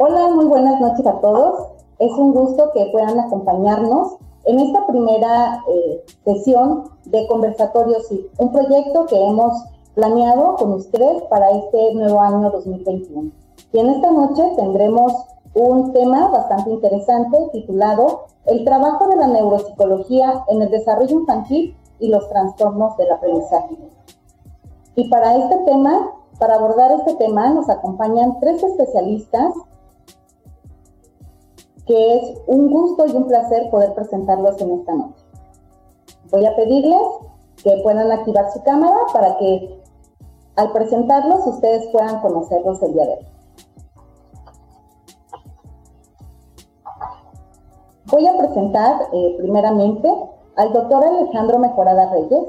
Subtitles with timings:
[0.00, 1.70] Hola, muy buenas noches a todos.
[1.98, 8.52] Es un gusto que puedan acompañarnos en esta primera eh, sesión de Conversatorio SIP, un
[8.52, 9.60] proyecto que hemos
[9.96, 13.32] planeado con ustedes para este nuevo año 2021.
[13.72, 15.14] Y en esta noche tendremos
[15.54, 22.06] un tema bastante interesante titulado El trabajo de la neuropsicología en el desarrollo infantil y
[22.06, 23.76] los trastornos del aprendizaje.
[24.94, 29.52] Y para este tema, para abordar este tema, nos acompañan tres especialistas
[31.88, 35.24] que es un gusto y un placer poder presentarlos en esta noche.
[36.30, 37.00] Voy a pedirles
[37.64, 39.80] que puedan activar su cámara para que
[40.56, 43.26] al presentarlos ustedes puedan conocerlos el día de hoy.
[48.10, 50.12] Voy a presentar eh, primeramente
[50.56, 52.44] al doctor Alejandro Mejorada Reyes,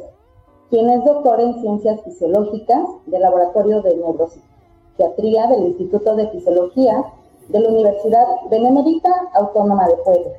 [0.70, 7.05] quien es doctor en Ciencias Fisiológicas del Laboratorio de Neuropsiquiatría del Instituto de Fisiología
[7.49, 10.31] de la Universidad Benemérita Autónoma de Puebla.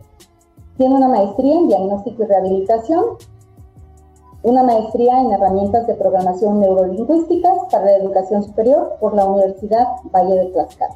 [0.76, 3.04] Tiene una maestría en Diagnóstico y Rehabilitación,
[4.43, 10.35] una maestría en Herramientas de Programación Neurolingüísticas para la Educación Superior por la Universidad Valle
[10.37, 10.95] de Tlaxcala.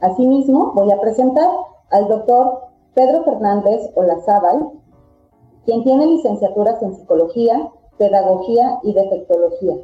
[0.00, 1.48] Asimismo, voy a presentar
[1.90, 4.70] al doctor Pedro Fernández Olazábal,
[5.64, 9.76] quien tiene licenciaturas en Psicología, Pedagogía y Defectología,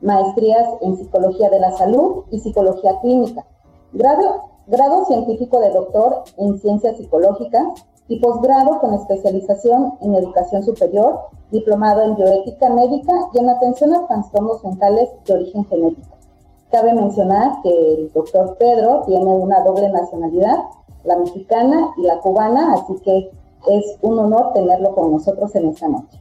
[0.00, 3.46] maestrías en Psicología de la Salud y Psicología Clínica,
[3.92, 11.20] grado, grado científico de doctor en Ciencias Psicológicas y posgrado con especialización en Educación Superior,
[11.50, 16.16] diplomado en Bioética Médica y en Atención a Trastornos Mentales de Origen Genético.
[16.70, 20.64] Cabe mencionar que el doctor Pedro tiene una doble nacionalidad,
[21.04, 23.30] la mexicana y la cubana, así que
[23.68, 26.20] es un honor tenerlo con nosotros en esta noche.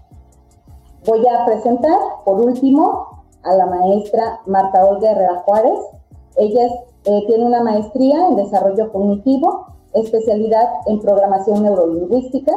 [1.06, 3.08] Voy a presentar, por último,
[3.44, 5.80] a la maestra Marta Olga Herrera Juárez.
[6.36, 6.68] Ella
[7.06, 12.52] eh, tiene una maestría en desarrollo cognitivo, especialidad en programación neurolingüística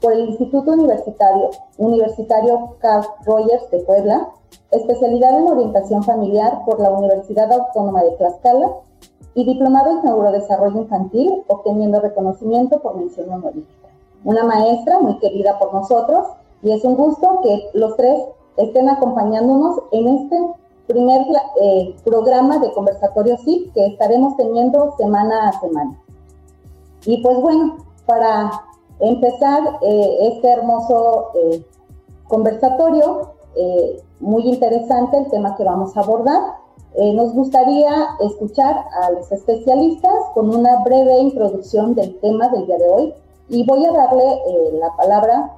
[0.00, 4.28] por el Instituto Universitario, Universitario Carl Rogers de Puebla,
[4.72, 8.72] especialidad en orientación familiar por la Universidad Autónoma de Tlaxcala
[9.34, 13.88] y diplomado en neurodesarrollo infantil, obteniendo reconocimiento por mención honorífica.
[14.24, 16.26] Una maestra muy querida por nosotros
[16.62, 18.20] y es un gusto que los tres
[18.56, 20.36] estén acompañándonos en este
[20.86, 21.22] primer
[21.60, 25.98] eh, programa de conversatorio SIP que estaremos teniendo semana a semana.
[27.04, 28.50] Y pues bueno, para
[29.00, 31.66] empezar eh, este hermoso eh,
[32.28, 33.32] conversatorio,
[34.18, 36.40] muy interesante el tema que vamos a abordar,
[36.96, 42.88] nos gustaría escuchar a los especialistas con una breve introducción del tema del día de
[42.88, 43.14] hoy
[43.50, 44.42] y voy a darle
[44.80, 45.52] la palabra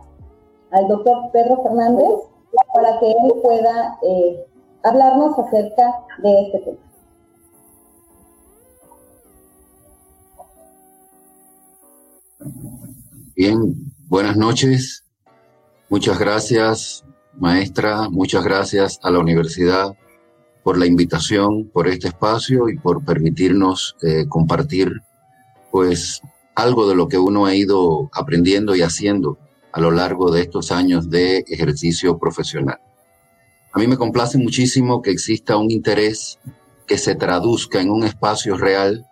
[0.72, 2.10] al doctor Pedro Fernández
[2.74, 3.96] para que él pueda
[4.84, 6.78] hablarnos acerca de este tema.
[13.34, 13.74] Bien,
[14.06, 15.04] buenas noches.
[15.88, 18.08] Muchas gracias, maestra.
[18.10, 19.96] Muchas gracias a la universidad
[20.62, 25.02] por la invitación, por este espacio y por permitirnos eh, compartir,
[25.70, 26.20] pues,
[26.54, 29.38] algo de lo que uno ha ido aprendiendo y haciendo
[29.72, 32.78] a lo largo de estos años de ejercicio profesional.
[33.74, 36.38] A mí me complace muchísimo que exista un interés
[36.86, 39.04] que se traduzca en un espacio real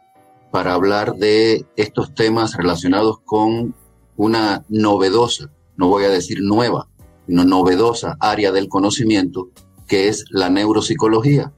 [0.53, 3.75] para hablar de estos temas relacionados con
[4.17, 6.89] una novedosa, no voy a decir nueva,
[7.27, 9.50] sino novedosa área del conocimiento
[9.89, 11.53] que es la neuropsicología,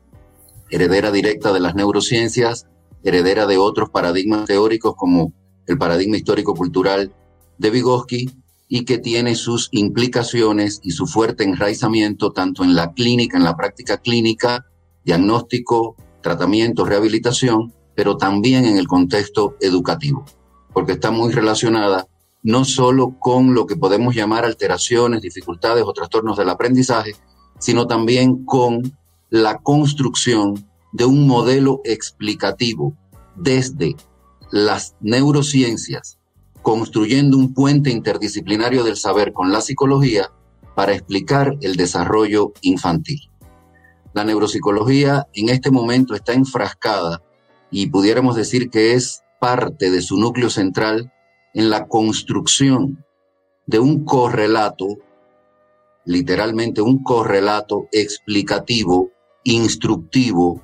[0.70, 2.68] heredera directa de las neurociencias,
[3.02, 5.34] heredera de otros paradigmas teóricos como
[5.66, 7.12] el paradigma histórico-cultural
[7.58, 13.36] de Vygotsky y que tiene sus implicaciones y su fuerte enraizamiento tanto en la clínica,
[13.36, 14.66] en la práctica clínica,
[15.04, 20.24] diagnóstico, tratamiento, rehabilitación, pero también en el contexto educativo,
[20.72, 22.08] porque está muy relacionada
[22.42, 27.16] no solo con lo que podemos llamar alteraciones, dificultades o trastornos del aprendizaje,
[27.58, 28.96] sino también con
[29.30, 32.94] la construcción de un modelo explicativo
[33.34, 33.96] desde
[34.50, 36.18] las neurociencias
[36.64, 40.32] construyendo un puente interdisciplinario del saber con la psicología
[40.74, 43.20] para explicar el desarrollo infantil.
[44.14, 47.22] La neuropsicología en este momento está enfrascada
[47.70, 51.12] y pudiéramos decir que es parte de su núcleo central
[51.52, 53.04] en la construcción
[53.66, 54.86] de un correlato,
[56.06, 59.10] literalmente un correlato explicativo,
[59.42, 60.62] instructivo,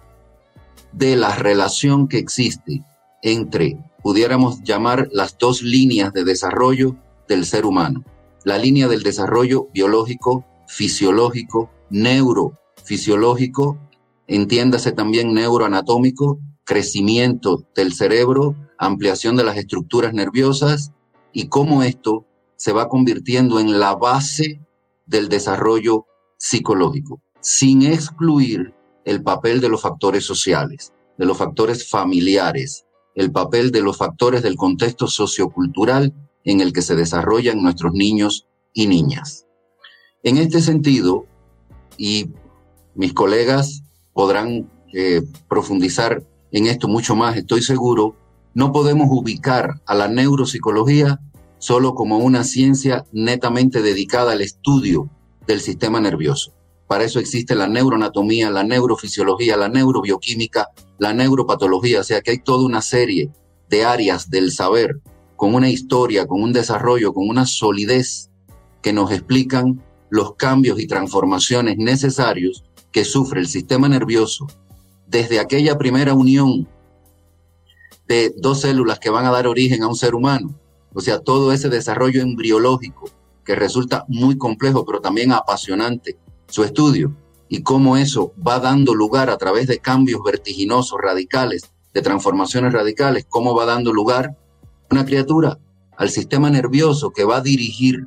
[0.93, 2.83] de la relación que existe
[3.23, 6.97] entre pudiéramos llamar las dos líneas de desarrollo
[7.29, 8.05] del ser humano.
[8.45, 13.79] La línea del desarrollo biológico, fisiológico, neurofisiológico,
[14.27, 20.93] entiéndase también neuroanatómico, crecimiento del cerebro, ampliación de las estructuras nerviosas
[21.33, 22.27] y cómo esto
[22.57, 24.61] se va convirtiendo en la base
[25.07, 26.07] del desarrollo
[26.39, 28.73] psicológico, sin excluir
[29.05, 32.87] el papel de los factores sociales, de los factores familiares,
[33.21, 36.15] el papel de los factores del contexto sociocultural
[36.45, 39.47] en el que se desarrollan nuestros niños y niñas.
[40.23, 41.27] En este sentido,
[41.99, 42.31] y
[42.95, 43.83] mis colegas
[44.15, 48.17] podrán eh, profundizar en esto mucho más, estoy seguro,
[48.55, 51.21] no podemos ubicar a la neuropsicología
[51.59, 55.11] solo como una ciencia netamente dedicada al estudio
[55.47, 56.55] del sistema nervioso.
[56.91, 62.39] Para eso existe la neuroanatomía, la neurofisiología, la neurobioquímica, la neuropatología, o sea que hay
[62.39, 63.31] toda una serie
[63.69, 64.99] de áreas del saber
[65.37, 68.29] con una historia, con un desarrollo, con una solidez
[68.83, 74.49] que nos explican los cambios y transformaciones necesarios que sufre el sistema nervioso
[75.07, 76.67] desde aquella primera unión
[78.09, 80.59] de dos células que van a dar origen a un ser humano.
[80.93, 83.09] O sea, todo ese desarrollo embriológico
[83.45, 86.19] que resulta muy complejo, pero también apasionante
[86.51, 87.17] su estudio
[87.49, 93.27] y cómo eso va dando lugar a través de cambios vertiginosos, radicales, de transformaciones radicales,
[93.29, 94.37] cómo va dando lugar
[94.91, 95.59] una criatura
[95.97, 98.07] al sistema nervioso que va a dirigir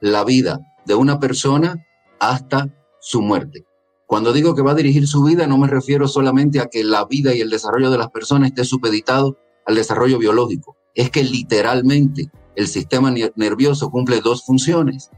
[0.00, 1.86] la vida de una persona
[2.18, 2.68] hasta
[3.00, 3.64] su muerte.
[4.06, 7.06] Cuando digo que va a dirigir su vida, no me refiero solamente a que la
[7.06, 10.76] vida y el desarrollo de las personas esté supeditado al desarrollo biológico.
[10.94, 15.10] Es que literalmente el sistema nervioso cumple dos funciones.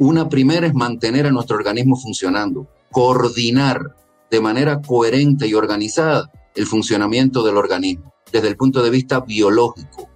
[0.00, 3.96] Una primera es mantener a nuestro organismo funcionando, coordinar
[4.30, 10.08] de manera coherente y organizada el funcionamiento del organismo desde el punto de vista biológico.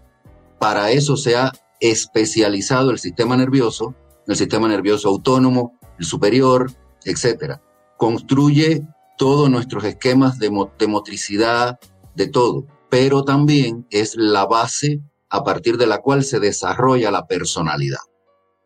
[0.61, 1.50] Para eso se ha
[1.81, 3.96] especializado el sistema nervioso,
[4.29, 6.70] el sistema nervioso autónomo, el superior,
[7.05, 7.58] etc.
[7.96, 8.87] Construye
[9.19, 10.49] todos nuestros esquemas de,
[10.79, 11.81] de motricidad,
[12.14, 17.26] de todo, pero también es la base a partir de la cual se desarrolla la
[17.26, 17.99] personalidad.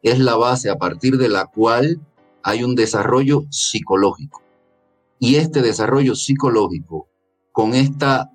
[0.02, 2.00] Es la base a partir de la cual
[2.42, 4.42] hay un desarrollo psicológico.
[5.18, 7.08] Y este desarrollo psicológico
[7.52, 8.30] con, esta,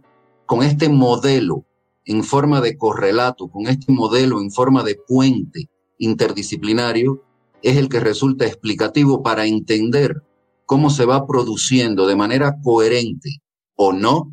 [0.45, 1.63] con este modelo
[2.05, 7.23] en forma de correlato, con este modelo en forma de puente interdisciplinario,
[7.61, 10.23] es el que resulta explicativo para entender
[10.65, 13.41] cómo se va produciendo de manera coherente
[13.75, 14.31] o no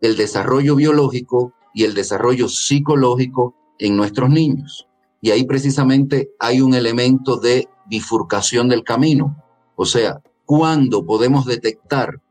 [0.00, 4.86] el desarrollo biológico y el desarrollo psicológico en nuestros niños.
[5.26, 9.42] Y ahí precisamente hay un elemento de bifurcación del camino.
[9.74, 12.22] O sea, cuando podemos detectar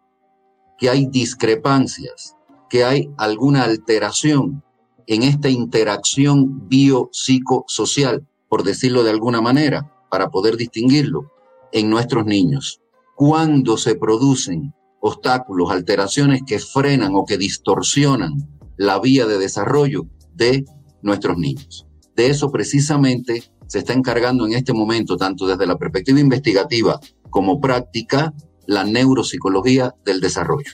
[0.77, 2.37] que hay discrepancias,
[2.69, 4.63] que hay alguna alteración
[5.07, 11.33] en esta interacción biopsicosocial, por decirlo de alguna manera, para poder distinguirlo
[11.73, 12.79] en nuestros niños.
[13.13, 18.37] Cuando se producen obstáculos, alteraciones que frenan o que distorsionan
[18.77, 20.63] la vía de desarrollo de
[21.01, 21.85] nuestros niños.
[22.15, 27.59] De eso precisamente se está encargando en este momento, tanto desde la perspectiva investigativa como
[27.59, 28.33] práctica,
[28.65, 30.71] la neuropsicología del desarrollo.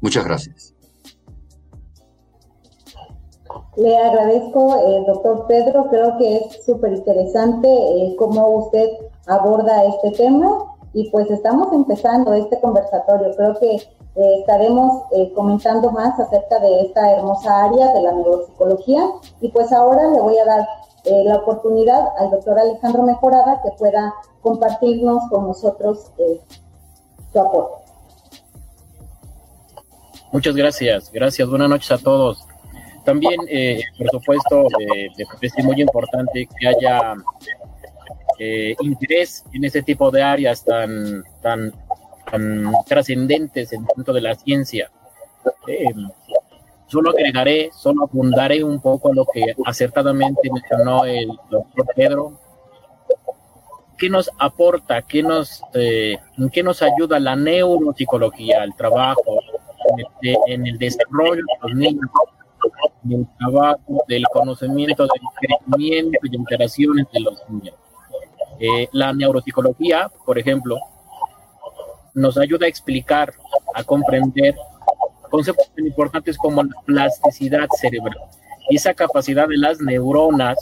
[0.00, 0.74] Muchas gracias.
[3.76, 5.86] Le agradezco, eh, doctor Pedro.
[5.88, 8.88] Creo que es súper interesante eh, cómo usted
[9.26, 13.34] aborda este tema y pues estamos empezando este conversatorio.
[13.36, 13.78] Creo que
[14.14, 15.04] eh, estaremos
[15.34, 19.02] comentando más acerca de esta hermosa área de la neuropsicología.
[19.40, 20.66] Y pues ahora le voy a dar
[21.04, 26.10] la oportunidad al doctor Alejandro Mejorada que pueda compartirnos con nosotros
[30.32, 32.46] Muchas gracias, gracias, buenas noches a todos.
[33.04, 35.08] También, eh, por supuesto, eh,
[35.40, 37.14] es muy importante que haya
[38.38, 41.72] eh, interés en ese tipo de áreas tan, tan,
[42.32, 44.90] tan trascendentes en tanto de la ciencia.
[45.68, 45.84] Eh,
[46.86, 52.42] solo agregaré, solo apuntaré un poco a lo que acertadamente mencionó el doctor Pedro
[54.02, 55.00] ¿qué nos aporta?
[55.02, 56.18] ¿Qué nos, eh,
[56.52, 59.38] ¿Qué nos ayuda la neuropsicología, el trabajo,
[60.48, 62.10] en el, desarrollo de los niños,
[63.04, 67.76] en el trabajo del conocimiento, del crecimiento y interacciones de los niños?
[68.58, 70.78] Eh, la neuropsicología, por ejemplo,
[72.14, 73.32] nos ayuda a explicar,
[73.74, 74.54] a comprender
[75.30, 78.18] conceptos tan importantes como la plasticidad cerebral
[78.68, 80.56] y esa capacidad de las neuronas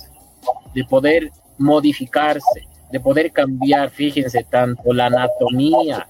[0.75, 6.07] de poder modificarse, de poder cambiar, fíjense, tanto la anatomía,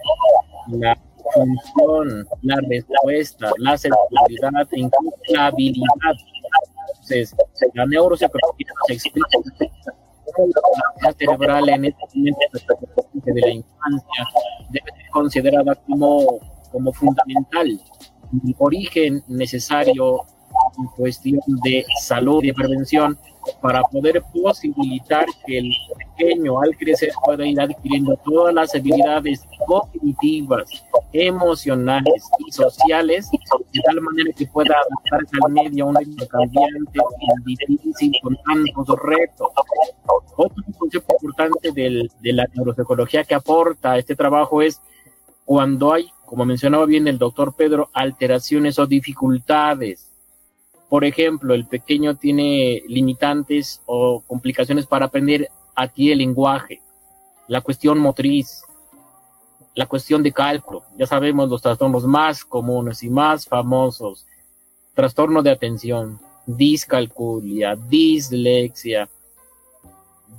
[0.68, 0.98] la
[1.32, 5.86] función, la respuesta, la seguridad, incluso la habilidad.
[6.88, 7.34] Entonces,
[7.74, 9.38] la neuropsicología se explica
[11.02, 12.40] la cerebral en este momento
[13.24, 14.28] de la infancia
[14.70, 16.38] debe ser considerada como,
[16.70, 20.20] como fundamental el origen necesario
[20.78, 23.18] en cuestión de salud y prevención
[23.60, 25.72] para poder posibilitar que el
[26.20, 34.00] pequeño al crecer pueda ir adquiriendo todas las habilidades cognitivas, emocionales y sociales de tal
[34.00, 36.98] manera que pueda adaptarse al medio a un medio cambiante
[37.46, 39.48] y difícil con tantos retos.
[40.36, 44.80] Otro concepto importante del, de la neuropsicología que aporta este trabajo es
[45.44, 50.10] cuando hay, como mencionaba bien el doctor Pedro, alteraciones o dificultades
[50.90, 55.48] por ejemplo, el pequeño tiene limitantes o complicaciones para aprender
[55.80, 56.82] aquí el lenguaje,
[57.48, 58.64] la cuestión motriz,
[59.74, 60.84] la cuestión de cálculo.
[60.98, 64.26] Ya sabemos los trastornos más comunes y más famosos.
[64.94, 69.08] Trastorno de atención, discalculia, dislexia,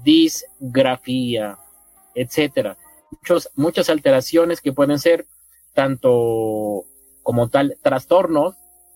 [0.03, 1.57] disgrafía,
[2.13, 2.77] etcétera.
[3.55, 5.25] muchas alteraciones que pueden ser
[5.73, 6.85] tanto
[7.23, 8.55] como tal trastornos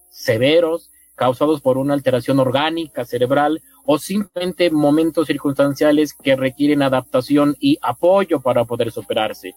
[0.10, 7.78] severos causados por una alteración orgánica cerebral o simplemente momentos circunstanciales que requieren adaptación y
[7.82, 9.56] apoyo para poder superarse.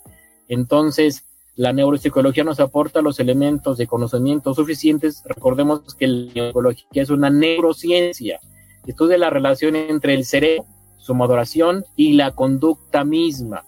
[0.49, 1.25] Entonces,
[1.57, 5.23] la neuropsicología nos aporta los elementos de conocimiento suficientes.
[5.25, 8.39] Recordemos que la neuropsicología es una neurociencia,
[8.87, 10.67] estudia la relación entre el cerebro,
[10.99, 13.65] su maduración y la conducta misma,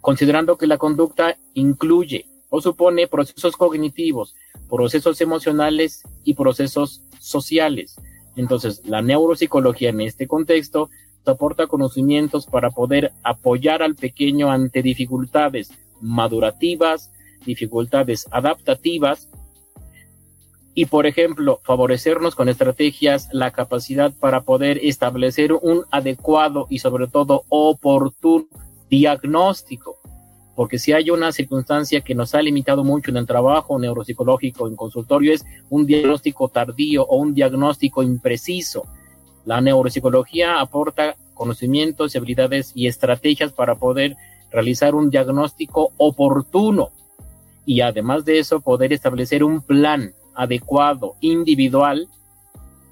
[0.00, 4.34] considerando que la conducta incluye o supone procesos cognitivos,
[4.70, 7.96] procesos emocionales y procesos sociales.
[8.36, 10.88] Entonces, la neuropsicología en este contexto
[11.26, 17.10] aporta conocimientos para poder apoyar al pequeño ante dificultades madurativas,
[17.44, 19.28] dificultades adaptativas
[20.74, 27.06] y, por ejemplo, favorecernos con estrategias la capacidad para poder establecer un adecuado y sobre
[27.06, 28.46] todo oportuno
[28.88, 29.99] diagnóstico
[30.60, 34.76] porque si hay una circunstancia que nos ha limitado mucho en el trabajo neuropsicológico en
[34.76, 38.84] consultorio es un diagnóstico tardío o un diagnóstico impreciso.
[39.46, 44.18] La neuropsicología aporta conocimientos, habilidades y estrategias para poder
[44.50, 46.90] realizar un diagnóstico oportuno
[47.64, 52.06] y además de eso poder establecer un plan adecuado, individual,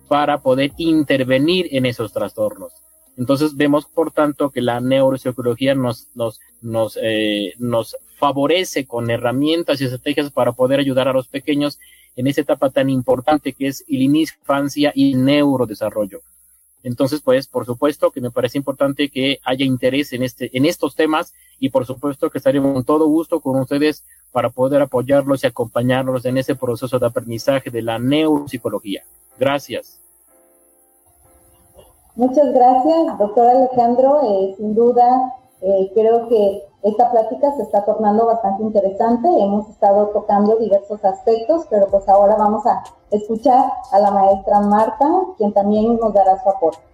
[0.09, 2.73] para poder intervenir en esos trastornos.
[3.19, 9.85] Entonces vemos, por tanto, que la neuropsicología nos, nos, eh, nos favorece con herramientas y
[9.85, 11.81] estrategias para poder ayudar a los pequeños
[12.15, 16.21] en esa etapa tan importante que es el infancia y neurodesarrollo.
[16.85, 20.95] Entonces, pues, por supuesto que me parece importante que haya interés en este, en estos
[20.95, 25.49] temas y por supuesto que estaremos con todo gusto con ustedes para poder apoyarlos y
[25.49, 29.03] acompañarlos en ese proceso de aprendizaje de la neuropsicología.
[29.39, 29.99] Gracias.
[32.19, 34.21] Muchas gracias, doctor Alejandro.
[34.25, 39.29] Eh, sin duda, eh, creo que esta plática se está tornando bastante interesante.
[39.29, 42.83] Hemos estado tocando diversos aspectos, pero pues ahora vamos a
[43.13, 46.88] escuchar a la maestra Marta, quien también nos dará su aporte.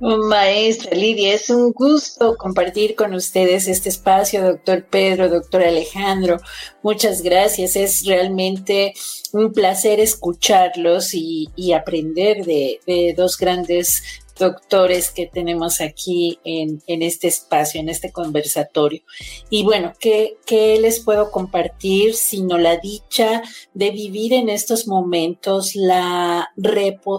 [0.00, 6.38] Maestra Lidia, es un gusto compartir con ustedes este espacio, doctor Pedro, doctor Alejandro.
[6.82, 7.76] Muchas gracias.
[7.76, 8.94] Es realmente
[9.32, 14.02] un placer escucharlos y, aprender de, de, dos grandes
[14.40, 19.02] doctores que tenemos aquí en, este espacio, en este conversatorio.
[19.50, 20.36] Y bueno, ¿qué,
[20.80, 23.42] les puedo compartir sino la dicha
[23.72, 26.50] de vivir en estos momentos la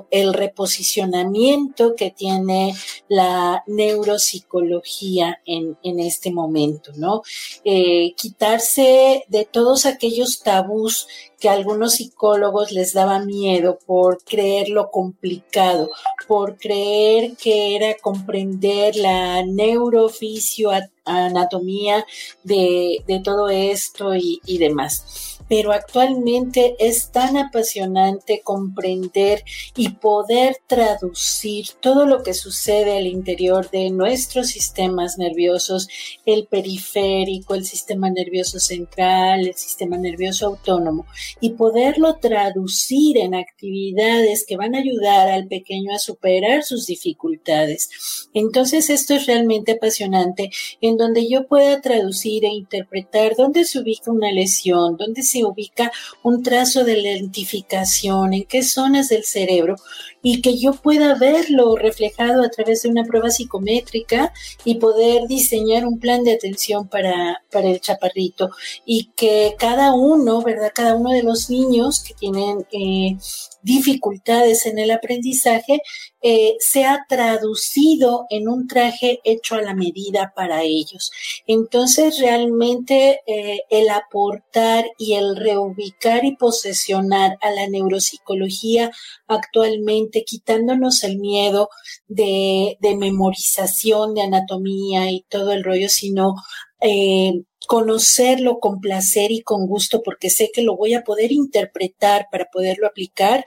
[0.10, 2.76] el reposicionamiento que tiene
[3.08, 7.22] la neuropsicología en, este momento, ¿no?
[7.64, 11.08] Eh, quitarse de todos aquellos tabús
[11.42, 15.90] que a algunos psicólogos les daba miedo por creer lo complicado,
[16.28, 20.70] por creer que era comprender la neurofisio
[21.04, 22.06] anatomía
[22.44, 29.44] de, todo esto y, y demás pero actualmente es tan apasionante comprender
[29.76, 35.90] y poder traducir todo lo que sucede al interior de nuestros sistemas nerviosos,
[36.26, 41.06] el periférico, el sistema nervioso central, el sistema nervioso autónomo,
[41.42, 48.30] y poderlo traducir en actividades que van a ayudar al pequeño a superar sus dificultades.
[48.34, 54.12] Entonces esto es realmente apasionante en donde yo pueda traducir e interpretar dónde se ubica
[54.12, 55.92] una lesión, dónde se ubica
[56.24, 59.76] un trazo de lentificación, en qué zonas del cerebro
[60.22, 64.34] y que yo pueda verlo reflejado a través de una prueba psicométrica
[64.64, 68.52] y poder diseñar un plan de atención para, para el chaparrito
[68.86, 70.72] y que cada uno, ¿verdad?
[70.74, 73.18] Cada uno de los niños que tienen eh,
[73.62, 75.82] dificultades en el aprendizaje,
[76.22, 81.12] eh, sea traducido en un traje hecho a la medida para ellos.
[81.48, 88.92] Entonces, realmente eh, el aportar y el reubicar y posesionar a la neuropsicología
[89.28, 91.70] actualmente, quitándonos el miedo
[92.08, 96.36] de, de memorización de anatomía y todo el rollo, sino
[96.82, 102.28] eh, conocerlo con placer y con gusto porque sé que lo voy a poder interpretar
[102.32, 103.46] para poderlo aplicar,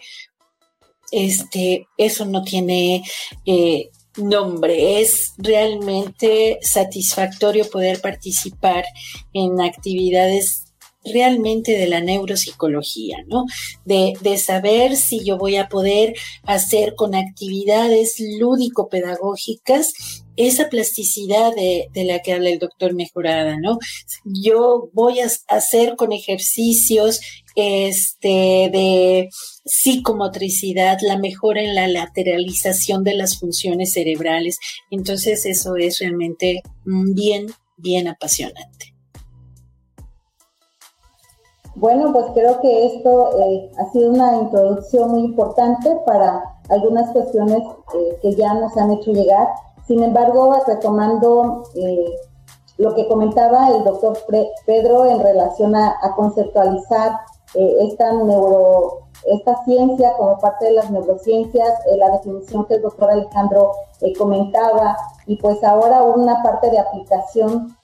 [1.10, 3.04] este, eso no tiene
[3.44, 5.00] eh, nombre.
[5.00, 8.84] Es realmente satisfactorio poder participar
[9.32, 10.72] en actividades
[11.04, 13.44] realmente de la neuropsicología, ¿no?
[13.84, 16.14] De, de, saber si yo voy a poder
[16.44, 23.78] hacer con actividades lúdico-pedagógicas esa plasticidad de, de, la que habla el doctor Mejorada, ¿no?
[24.24, 27.20] Yo voy a hacer con ejercicios
[27.54, 29.28] este, de
[29.64, 34.58] psicomotricidad, la mejora en la lateralización de las funciones cerebrales.
[34.90, 38.94] Entonces eso es realmente bien, bien apasionante.
[41.76, 47.58] Bueno, pues creo que esto eh, ha sido una introducción muy importante para algunas cuestiones
[47.58, 49.48] eh, que ya nos han hecho llegar.
[49.86, 52.14] Sin embargo, retomando eh,
[52.78, 54.18] lo que comentaba el doctor
[54.66, 57.20] Pedro en relación a, conceptualizar
[57.54, 63.72] esta neuro esta ciencia como parte de las neurociencias, la definición que el doctor Alejandro
[64.18, 67.74] comentaba, y pues ahora una parte de aplicación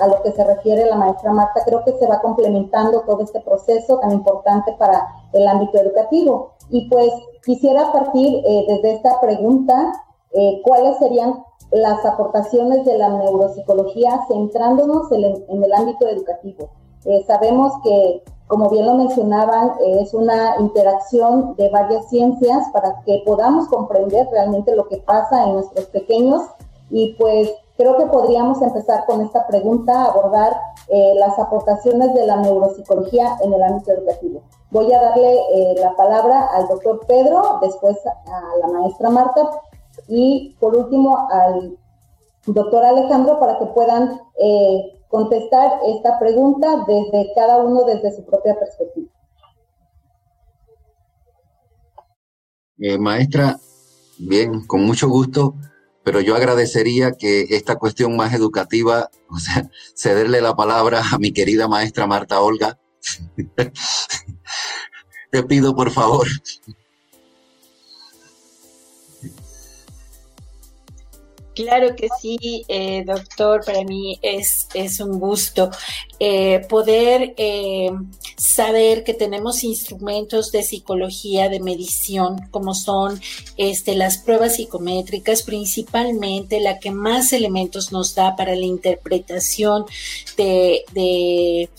[0.00, 3.40] a lo que se refiere la maestra Marta, creo que se va complementando todo este
[3.40, 6.52] proceso tan importante para el ámbito educativo.
[6.70, 7.10] Y pues
[7.44, 9.92] quisiera partir eh, desde esta pregunta,
[10.36, 16.70] eh, ¿cuáles serían las aportaciones de la neuropsicología centrándonos en, el ámbito educativo?
[17.04, 23.22] Eh, sabemos que, como bien lo mencionaban, es una interacción de varias ciencias para que
[23.24, 26.42] podamos comprender realmente lo que pasa en nuestros pequeños
[26.90, 32.36] y pues Creo que podríamos empezar con esta pregunta, abordar eh, las aportaciones de la
[32.36, 34.40] neuropsicología en el ámbito educativo.
[34.70, 39.50] Voy a darle eh, la palabra al doctor Pedro, después a la maestra Marta
[40.08, 41.76] y por último al
[42.46, 48.58] doctor Alejandro para que puedan eh, contestar esta pregunta desde cada uno desde su propia
[48.58, 49.08] perspectiva.
[52.98, 53.56] maestra,
[54.18, 55.54] bien, con mucho gusto
[56.06, 61.32] pero yo agradecería que esta cuestión más educativa, o sea, cederle la palabra a mi
[61.32, 62.78] querida maestra Marta Olga.
[65.32, 66.28] Te pido por favor.
[71.56, 75.70] Claro que sí, eh, doctor, para mí es, es un gusto
[76.20, 77.90] eh, poder eh,
[78.36, 83.18] saber que tenemos instrumentos de psicología, de medición, como son
[83.56, 89.86] este, las pruebas psicométricas, principalmente la que más elementos nos da para la interpretación
[90.36, 91.70] de, de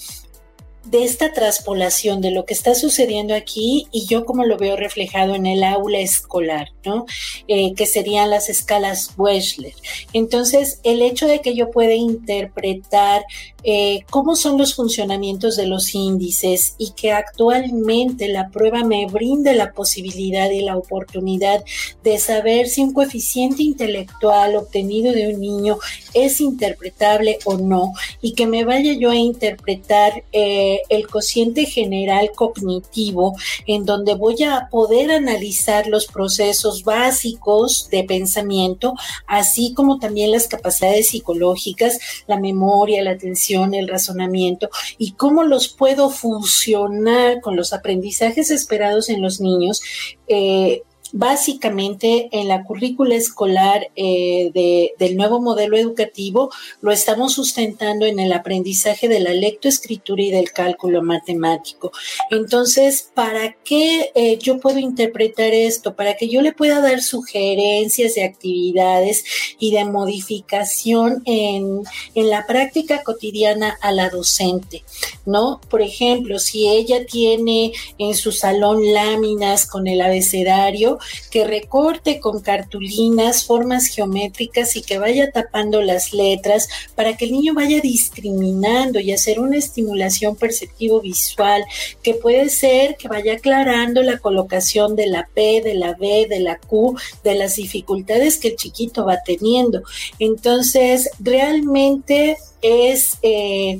[0.89, 5.35] de esta traspolación de lo que está sucediendo aquí y yo como lo veo reflejado
[5.35, 7.05] en el aula escolar, ¿no?
[7.47, 9.73] Eh, que serían las escalas Wechsler.
[10.13, 13.23] Entonces, el hecho de que yo pueda interpretar
[13.63, 19.55] eh, cómo son los funcionamientos de los índices y que actualmente la prueba me brinde
[19.55, 21.65] la posibilidad y la oportunidad
[22.01, 25.79] de saber si un coeficiente intelectual obtenido de un niño
[26.13, 32.31] es interpretable o no y que me vaya yo a interpretar eh, el cociente general
[32.35, 33.35] cognitivo
[33.65, 38.93] en donde voy a poder analizar los procesos básicos de pensamiento
[39.25, 45.67] así como también las capacidades psicológicas, la memoria, la atención, el razonamiento y cómo los
[45.67, 49.81] puedo fusionar con los aprendizajes esperados en los niños
[50.27, 50.83] eh,
[51.13, 58.33] básicamente en la currícula escolar eh, del nuevo modelo educativo lo estamos sustentando en el
[58.33, 61.91] aprendizaje de la lectoescritura y del cálculo matemático.
[62.31, 65.95] Entonces, ¿para qué eh, yo puedo interpretar esto?
[65.95, 69.23] Para que yo le pueda dar sugerencias de actividades
[69.59, 71.83] y de modificación en,
[72.15, 74.83] en la práctica cotidiana a la docente,
[75.25, 75.61] ¿no?
[75.69, 80.96] Por ejemplo, si ella tiene en su salón láminas con el abecedario,
[81.31, 87.31] que recorte con cartulinas formas geométricas y que vaya tapando las letras para que el
[87.31, 91.63] niño vaya discriminando y hacer una estimulación perceptivo visual
[92.03, 96.39] que puede ser que vaya aclarando la colocación de la P, de la B, de
[96.39, 99.83] la Q, de las dificultades que el chiquito va teniendo.
[100.19, 103.17] Entonces, realmente es...
[103.21, 103.79] Eh,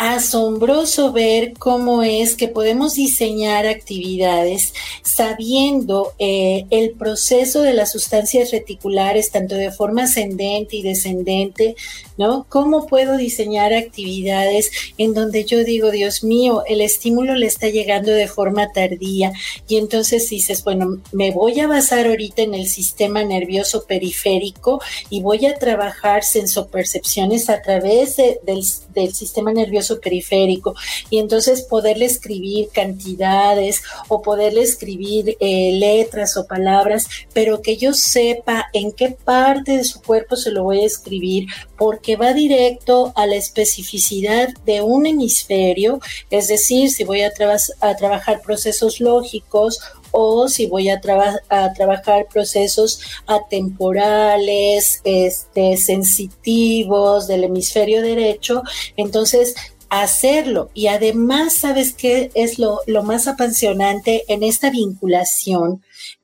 [0.00, 8.50] asombroso ver cómo es que podemos diseñar actividades sabiendo eh, el proceso de las sustancias
[8.50, 11.76] reticulares, tanto de forma ascendente y descendente,
[12.16, 12.46] ¿no?
[12.48, 18.10] ¿Cómo puedo diseñar actividades en donde yo digo, Dios mío, el estímulo le está llegando
[18.10, 19.32] de forma tardía
[19.68, 25.20] y entonces dices, bueno, me voy a basar ahorita en el sistema nervioso periférico y
[25.20, 30.74] voy a trabajar sensopercepciones a través del, del sistema nervioso periférico
[31.08, 37.94] y entonces poderle escribir cantidades o poderle escribir eh, letras o palabras, pero que yo
[37.94, 43.12] sepa en qué parte de su cuerpo se lo voy a escribir, porque va directo
[43.16, 46.00] a la especificidad de un hemisferio,
[46.30, 51.00] es decir, si voy a, trabajar procesos lógicos o si voy a,
[51.48, 58.62] a trabajar procesos atemporales, este, sensitivos del hemisferio derecho,
[58.96, 59.54] entonces
[59.90, 60.70] hacerlo.
[60.72, 65.82] Y además, ¿sabes qué es lo, lo más apasionante en esta vinculación?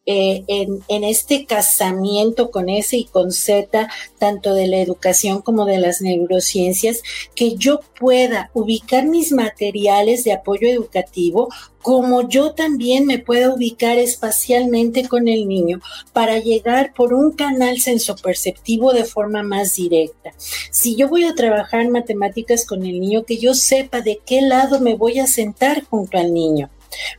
[0.09, 3.88] Eh, en, en, este casamiento con S y con Z,
[4.21, 7.03] tanto de la educación como de las neurociencias,
[7.35, 11.49] que yo pueda ubicar mis materiales de apoyo educativo
[11.87, 15.81] como yo también me pueda ubicar espacialmente con el niño
[16.12, 20.35] para llegar por un canal sensoperceptivo de forma más directa.
[20.73, 24.81] Si yo voy a trabajar matemáticas con el niño, que yo sepa de qué lado
[24.81, 26.71] me voy a sentar junto al niño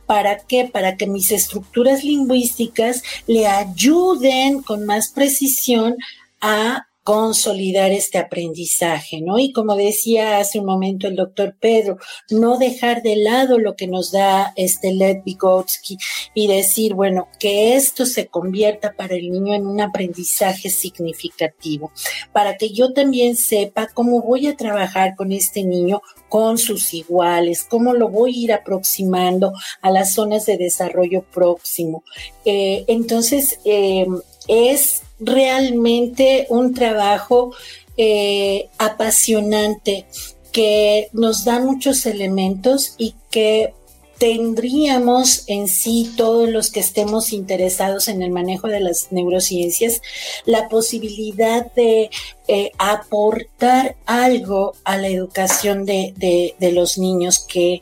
[0.06, 0.64] ¿Para qué?
[0.64, 5.96] Para que mis estructuras lingüísticas le ayuden con más precisión
[6.40, 9.38] a consolidar este aprendizaje, ¿no?
[9.38, 11.96] Y como decía hace un momento el doctor Pedro,
[12.28, 15.96] no dejar de lado lo que nos da este Led Vygotsky
[16.34, 21.92] y decir, bueno, que esto se convierta para el niño en un aprendizaje significativo,
[22.34, 27.64] para que yo también sepa cómo voy a trabajar con este niño con sus iguales,
[27.64, 32.04] cómo lo voy a ir aproximando a las zonas de desarrollo próximo.
[32.44, 34.06] Eh, entonces, eh,
[34.46, 37.52] es realmente un trabajo
[37.96, 40.06] eh, apasionante
[40.52, 43.74] que nos da muchos elementos y que
[44.18, 50.02] tendríamos en sí, todos los que estemos interesados en el manejo de las neurociencias,
[50.44, 52.10] la posibilidad de
[52.48, 57.80] eh, aportar algo a la educación de, de los niños que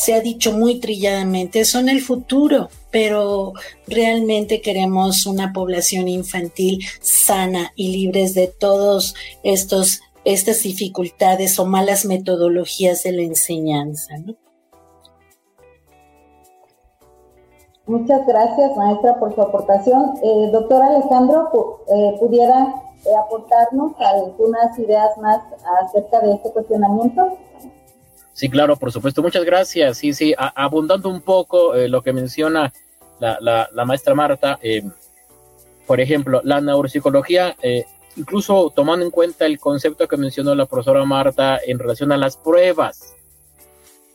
[0.00, 3.52] se ha dicho muy trilladamente, son el futuro, pero
[3.86, 12.06] realmente queremos una población infantil sana y libres de todos estos estas dificultades o malas
[12.06, 14.14] metodologías de la enseñanza,
[17.86, 20.14] Muchas gracias, maestra, por su aportación.
[20.22, 21.48] Eh, doctor Alejandro,
[21.88, 25.42] eh, ¿pudiera eh, aportarnos algunas ideas más
[25.82, 27.36] acerca de este cuestionamiento?
[28.32, 29.22] Sí, claro, por supuesto.
[29.22, 29.98] Muchas gracias.
[29.98, 32.72] Sí, sí, abundando un poco eh, lo que menciona
[33.18, 34.82] la, maestra Marta, eh,
[35.86, 37.84] por ejemplo, la neuropsicología, eh,
[38.16, 42.36] incluso tomando en cuenta el concepto que mencionó la profesora Marta en relación a las
[42.36, 43.14] pruebas,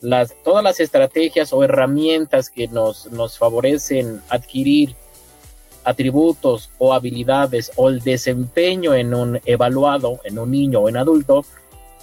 [0.02, 4.96] las, todas las estrategias o herramientas que nos, nos favorecen adquirir
[5.84, 11.46] atributos o habilidades o el desempeño en un evaluado, en un niño o en adulto,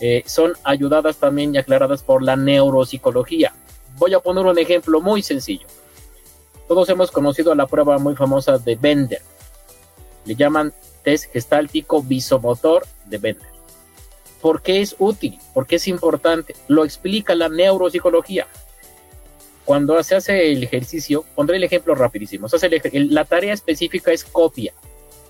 [0.01, 3.55] eh, son ayudadas también y aclaradas por la neuropsicología.
[3.99, 5.67] Voy a poner un ejemplo muy sencillo.
[6.69, 9.23] Todos hemos conocido la prueba muy famosa de Bender.
[10.25, 13.53] Le llaman test gestáltico visomotor de Bender.
[14.41, 15.39] ¿Por qué es útil?
[15.55, 16.57] ¿Por qué es importante?
[16.69, 18.47] Lo explica la neuropsicología.
[19.65, 22.49] Cuando se hace el ejercicio, pondré el ejemplo rapidísimo.
[22.49, 24.73] Se hace la tarea específica es copia.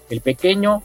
[0.08, 0.82] El pequeño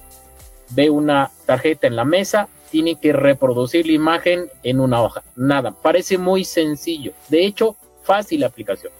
[0.71, 5.23] ve una tarjeta en la mesa, tiene que reproducir la imagen en una hoja.
[5.35, 7.13] Nada, parece muy sencillo.
[7.29, 8.91] De hecho, fácil aplicación.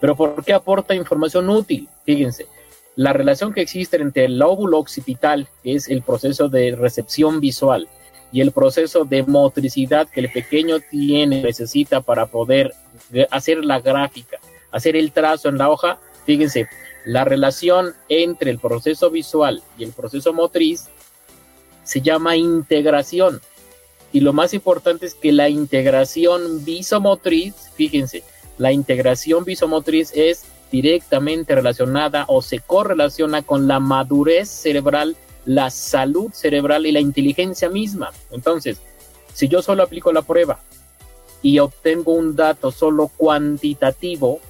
[0.00, 1.88] Pero ¿por qué aporta información útil?
[2.04, 2.46] Fíjense,
[2.96, 7.88] la relación que existe entre el lóbulo occipital, que es el proceso de recepción visual,
[8.32, 12.74] y el proceso de motricidad que el pequeño tiene, necesita para poder
[13.30, 14.38] hacer la gráfica,
[14.70, 16.66] hacer el trazo en la hoja, fíjense,
[17.04, 20.88] la relación entre el proceso visual y el proceso motriz
[21.84, 23.40] se llama integración.
[24.12, 28.22] Y lo más importante es que la integración visomotriz, fíjense,
[28.58, 36.32] la integración visomotriz es directamente relacionada o se correlaciona con la madurez cerebral, la salud
[36.32, 38.10] cerebral y la inteligencia misma.
[38.30, 38.78] Entonces,
[39.32, 40.60] si yo solo aplico la prueba
[41.42, 44.40] y obtengo un dato solo cuantitativo,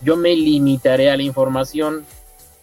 [0.00, 2.04] yo me limitaré a la información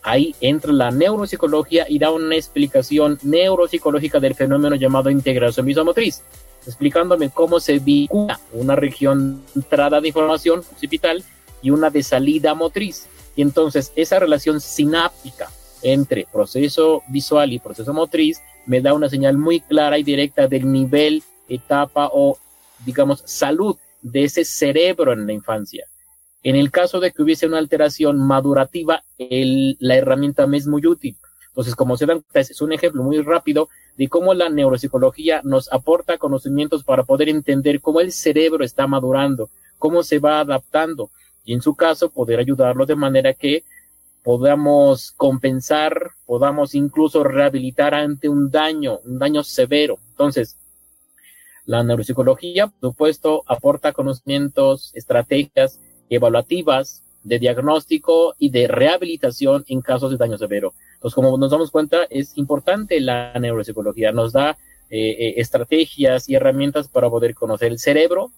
[0.03, 6.23] Ahí entra la neuropsicología y da una explicación neuropsicológica del fenómeno llamado integración visomotriz.
[6.65, 11.23] explicándome cómo se vincula una región entrada de información occipital
[11.61, 13.07] y una de salida motriz.
[13.35, 15.49] Y entonces esa relación sináptica
[15.81, 20.71] entre proceso visual y proceso motriz me da una señal muy clara y directa del
[20.71, 22.37] nivel, etapa o,
[22.85, 25.87] digamos, salud de ese cerebro en la infancia.
[26.43, 31.15] En el caso de que hubiese una alteración madurativa, la herramienta me es muy útil.
[31.49, 36.17] Entonces, como se dan es un ejemplo muy rápido de cómo la neuropsicología nos aporta
[36.17, 41.11] conocimientos para poder entender cómo el cerebro está madurando, cómo se va adaptando
[41.43, 43.63] y en su caso poder ayudarlo de manera que
[44.23, 49.97] podamos compensar, podamos incluso rehabilitar ante un daño, un daño severo.
[50.11, 50.57] Entonces,
[51.65, 55.79] la neuropsicología, por supuesto, aporta conocimientos, estrategias
[56.11, 60.73] evaluativas de diagnóstico y de rehabilitación en casos de daño severo.
[60.95, 64.57] Entonces, como nos damos cuenta, es importante la neuropsicología, nos da
[64.89, 68.31] eh, eh, estrategias y herramientas para poder conocer el cerebro,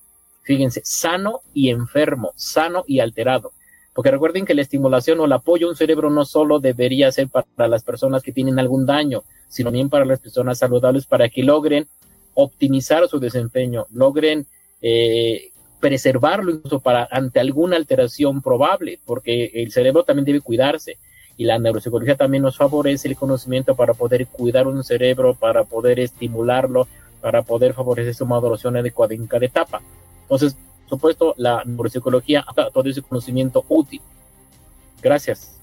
[0.43, 3.53] fíjense, sano y enfermo, sano y alterado.
[3.93, 7.29] Porque recuerden que la estimulación o el apoyo a un cerebro no solo debería ser
[7.29, 11.43] para las personas que tienen algún daño, sino también para las personas saludables para que
[11.43, 11.87] logren
[12.33, 14.47] optimizar su desempeño, logren
[14.81, 15.52] eh,
[15.83, 20.97] preservarlo incluso para ante alguna alteración probable, porque el cerebro también debe cuidarse
[21.35, 25.99] y la neuropsicología también nos favorece el conocimiento para poder cuidar un cerebro, para poder
[25.99, 26.87] estimularlo,
[27.19, 29.81] para poder favorecer su maduración adecuada en cada etapa.
[30.21, 33.99] Entonces, por supuesto, la neuropsicología da todo ese conocimiento útil.
[35.01, 35.59] Gracias.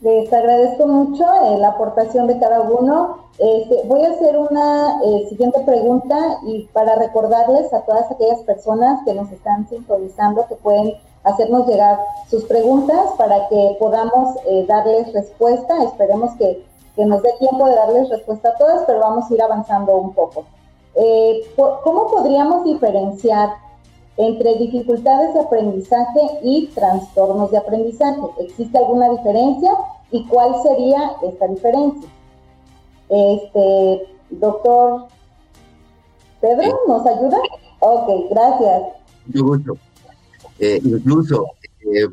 [0.00, 3.18] Les agradezco mucho eh, la aportación de cada uno.
[3.36, 9.00] Este, voy a hacer una eh, siguiente pregunta y para recordarles a todas aquellas personas
[9.04, 11.98] que nos están sintonizando que pueden hacernos llegar
[12.30, 15.82] sus preguntas para que podamos eh, darles respuesta.
[15.82, 19.42] Esperemos que, que, nos dé tiempo de darles respuesta a todas, pero vamos a ir
[19.42, 20.44] avanzando un poco.
[21.84, 23.50] ¿Cómo podríamos diferenciar
[24.18, 28.20] entre dificultades de aprendizaje y trastornos de aprendizaje.
[28.40, 29.70] ¿Existe alguna diferencia
[30.10, 32.08] y cuál sería esta diferencia?
[33.08, 35.06] Este, doctor
[36.40, 37.38] Pedro, ¿nos ayuda?
[37.80, 38.82] Ok, gracias.
[40.58, 41.46] Eh, incluso,
[41.80, 42.08] eh,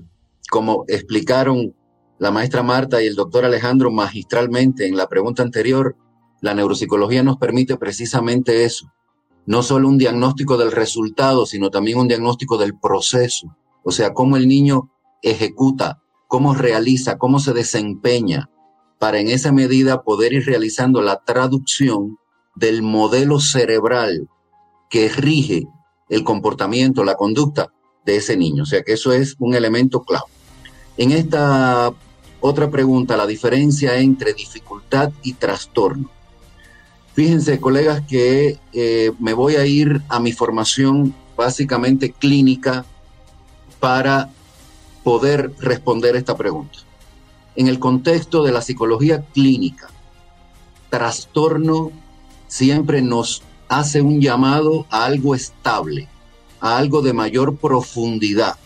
[0.50, 1.74] como explicaron
[2.20, 5.96] la maestra Marta y el doctor Alejandro magistralmente en la pregunta anterior,
[6.42, 8.92] la neuropsicología nos permite precisamente eso,
[9.46, 14.38] no solo un diagnóstico del resultado, sino también un diagnóstico del proceso, o sea, cómo
[14.38, 14.90] el niño
[15.22, 18.50] ejecuta, cómo realiza, cómo se desempeña,
[19.00, 22.18] para en esa medida poder ir realizando la traducción
[22.56, 24.30] del modelo cerebral
[24.90, 25.68] que rige
[26.10, 27.74] el comportamiento, la conducta
[28.06, 28.64] de ese niño.
[28.64, 30.26] O sea que eso es un elemento clave.
[30.98, 31.94] En esta
[32.40, 36.10] otra pregunta, la diferencia entre dificultad y trastorno.
[37.16, 42.84] Fíjense, colegas, que eh, me voy a ir a mi formación básicamente clínica
[43.80, 44.30] para
[45.02, 46.80] poder responder esta pregunta.
[47.56, 49.88] En el contexto de la psicología clínica,
[50.90, 51.94] trastorno
[52.48, 56.10] siempre nos hace un llamado a algo estable,
[56.60, 58.58] a algo de mayor profundidad,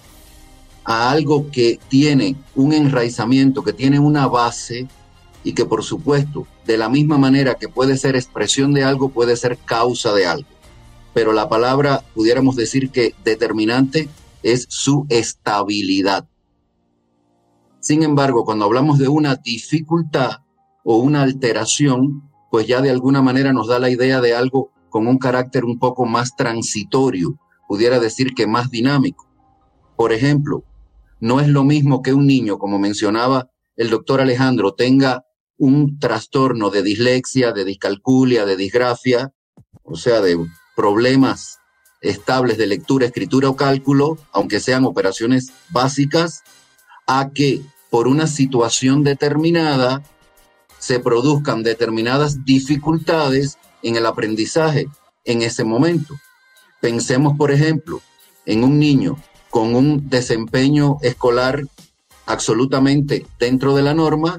[0.86, 4.88] a algo que tiene un enraizamiento, que tiene una base
[5.44, 9.36] y que por supuesto, de la misma manera que puede ser expresión de algo, puede
[9.36, 10.50] ser causa de algo.
[11.14, 14.10] Pero la palabra, pudiéramos decir que determinante
[14.44, 16.28] es su estabilidad.
[17.80, 20.42] Sin embargo, cuando hablamos de una dificultad
[20.84, 25.08] o una alteración, pues ya de alguna manera nos da la idea de algo con
[25.08, 29.28] un carácter un poco más transitorio, pudiera decir que más dinámico.
[29.96, 30.64] Por ejemplo,
[31.20, 35.26] no es lo mismo que un niño, como mencionaba el doctor Alejandro, tenga
[35.60, 39.34] un trastorno de dislexia, de discalculia, de disgrafia,
[39.84, 40.38] o sea, de
[40.76, 41.60] problemas
[42.02, 46.44] estables de lectura, escritura o cálculo, aunque sean operaciones básicas,
[47.06, 50.02] a que por una situación determinada
[50.78, 54.88] se produzcan determinadas dificultades en el aprendizaje
[55.26, 56.16] en ese momento.
[56.80, 58.02] Pensemos, por ejemplo,
[58.46, 59.18] en un niño
[59.50, 61.64] con un desempeño escolar
[62.26, 64.38] absolutamente dentro de la norma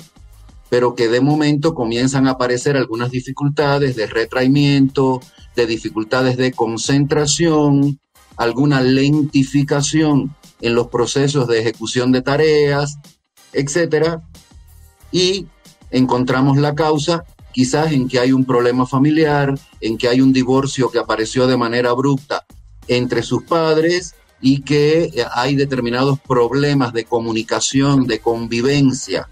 [0.70, 5.20] pero que de momento comienzan a aparecer algunas dificultades de retraimiento,
[5.56, 8.00] de dificultades de concentración,
[8.36, 12.98] alguna lentificación en los procesos de ejecución de tareas,
[13.52, 14.22] etcétera,
[15.10, 15.46] y
[15.90, 20.88] encontramos la causa quizás en que hay un problema familiar, en que hay un divorcio
[20.88, 22.46] que apareció de manera abrupta
[22.86, 29.28] entre sus padres y que hay determinados problemas de comunicación, de convivencia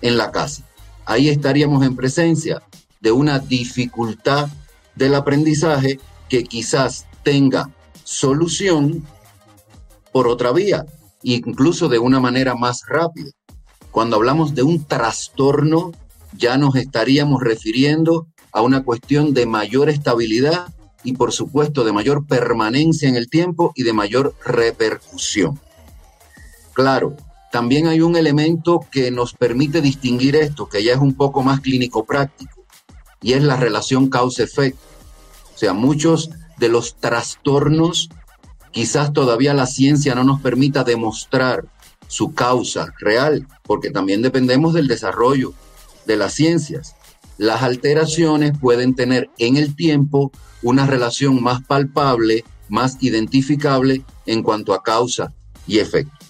[0.00, 0.64] en la casa
[1.06, 2.62] ahí estaríamos en presencia
[3.00, 4.48] de una dificultad
[4.94, 7.70] del aprendizaje que quizás tenga
[8.04, 9.04] solución
[10.12, 10.86] por otra vía,
[11.22, 13.30] incluso de una manera más rápida.
[13.90, 15.92] Cuando hablamos de un trastorno,
[16.36, 20.72] ya nos estaríamos refiriendo a una cuestión de mayor estabilidad
[21.04, 25.58] y por supuesto de mayor permanencia en el tiempo y de mayor repercusión.
[26.74, 27.16] Claro,
[27.52, 31.60] también hay un elemento que nos permite distinguir esto, que ya es un poco más
[31.60, 32.64] clínico práctico,
[33.20, 34.80] y es la relación causa-efecto.
[35.54, 38.08] O sea, muchos de los trastornos,
[38.70, 41.66] quizás todavía la ciencia no nos permita demostrar
[42.08, 45.52] su causa real, porque también dependemos del desarrollo
[46.06, 46.96] de las ciencias.
[47.36, 54.72] Las alteraciones pueden tener en el tiempo una relación más palpable, más identificable en cuanto
[54.72, 55.34] a causa
[55.66, 56.21] y efecto.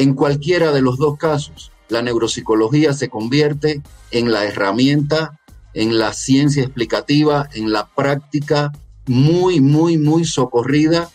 [0.00, 5.38] En cualquiera de los dos casos, la neuropsicología se convierte en la herramienta,
[5.74, 8.72] en la ciencia explicativa, en la práctica
[9.06, 11.10] muy, muy, muy socorrida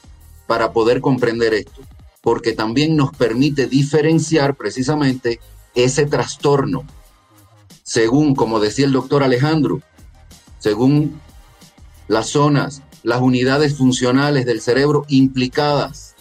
[0.46, 1.82] para poder comprender esto,
[2.22, 5.40] porque también nos permite diferenciar precisamente
[5.74, 6.84] ese trastorno,
[7.82, 9.82] según, como decía el doctor Alejandro,
[10.60, 11.20] según
[12.08, 16.14] las zonas, las unidades funcionales del cerebro implicadas,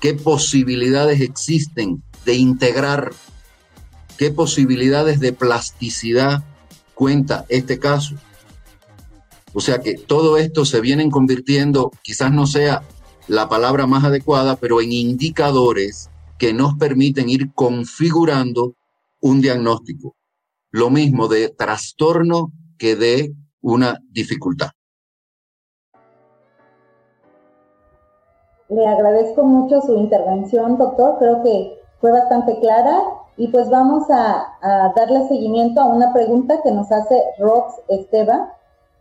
[0.00, 3.12] qué posibilidades existen de integrar,
[4.16, 6.44] qué posibilidades de plasticidad
[6.94, 8.16] cuenta este caso.
[9.52, 12.82] O sea que todo esto se viene convirtiendo, quizás no sea
[13.26, 18.74] la palabra más adecuada, pero en indicadores que nos permiten ir configurando
[19.20, 20.16] un diagnóstico.
[20.70, 24.70] Lo mismo de trastorno que de una dificultad.
[28.68, 31.16] Le agradezco mucho su intervención, doctor.
[31.18, 32.98] Creo que fue bastante clara
[33.36, 38.50] y pues vamos a, darle seguimiento a una pregunta que nos hace Rox Esteban.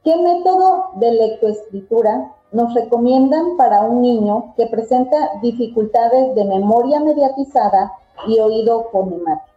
[0.04, 7.92] ¿Qué método de lectoescritura nos recomiendan para un niño que presenta dificultades de memoria mediatizada
[8.28, 9.50] y oído fonemático?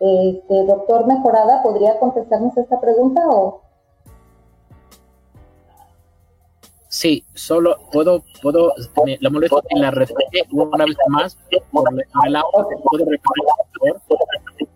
[0.00, 3.60] Este, doctor Mejorada, ¿podría contestarnos esta pregunta o...?
[6.90, 8.72] Sí, solo puedo, puedo,
[9.20, 11.38] la molesto en la repite una vez más
[11.70, 11.84] por
[12.28, 12.42] la
[12.82, 14.68] ¿Puedo repetir,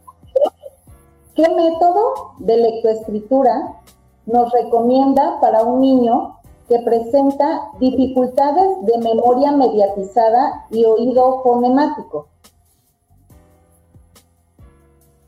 [1.35, 3.81] ¿Qué método de lectoescritura
[4.27, 12.29] nos recomienda para un niño que presenta dificultades de memoria mediatizada y oído fonemático?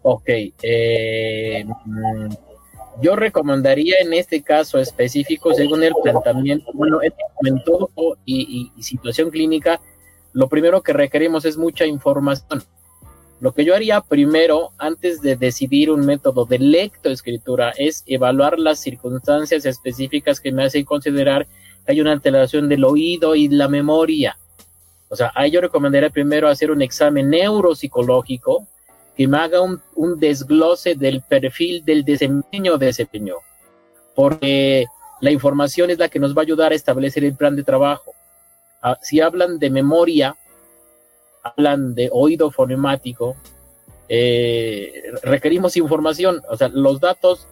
[0.03, 0.29] Ok,
[0.62, 2.29] eh, mm,
[3.00, 7.90] yo recomendaría en este caso específico, según el planteamiento, bueno, en todo
[8.24, 9.80] y, situación clínica,
[10.32, 12.62] lo primero que requerimos es mucha información.
[13.40, 18.78] Lo que yo haría primero, antes de decidir un método de lectoescritura, es evaluar las
[18.78, 21.46] circunstancias específicas que me hacen considerar
[21.85, 24.38] que hay una alteración del oído y la memoria.
[25.09, 28.66] O sea, ahí yo recomendaría primero hacer un examen neuropsicológico
[29.16, 29.81] que me haga un,
[30.20, 33.37] desglose del perfil del desempeño de ese peño,
[34.14, 34.87] porque
[35.20, 38.12] la información es la que nos va a ayudar a establecer el plan de trabajo.
[38.83, 40.37] Ah, si hablan de memoria,
[41.42, 43.37] hablan de oído fonemático,
[44.09, 47.48] eh, requerimos información, o sea, los datos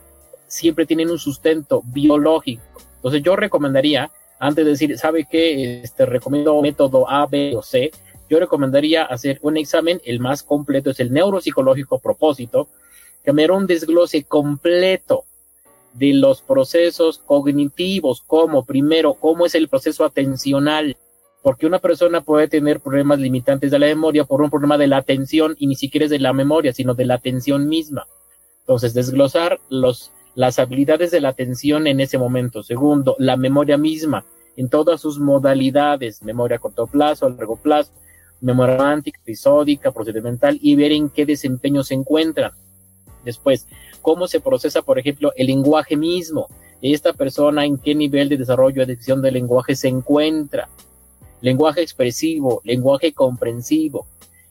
[0.46, 2.62] siempre tienen un sustento biológico.
[2.96, 5.82] Entonces yo recomendaría, antes de decir, ¿sabe qué?
[5.82, 7.90] Este, recomiendo método A, B o C,
[8.28, 12.68] yo recomendaría hacer un examen, el más completo es el neuropsicológico propósito,
[13.24, 15.24] que me un desglose completo
[15.94, 20.96] de los procesos cognitivos, como primero, cómo es el proceso atencional,
[21.42, 24.96] porque una persona puede tener problemas limitantes de la memoria por un problema de la
[24.96, 28.06] atención y ni siquiera es de la memoria, sino de la atención misma.
[28.60, 32.62] Entonces, desglosar los, las habilidades de la atención en ese momento.
[32.62, 34.24] Segundo, la memoria misma
[34.56, 37.92] en todas sus modalidades, memoria a corto plazo, a largo plazo,
[38.44, 42.52] memoria episódica, procedimental y ver en qué desempeño se encuentran.
[43.24, 43.66] Después,
[44.02, 46.48] cómo se procesa, por ejemplo, el lenguaje mismo.
[46.82, 50.68] Esta persona en qué nivel de desarrollo de decisión del lenguaje se encuentra.
[51.40, 54.06] Lenguaje expresivo, lenguaje comprensivo.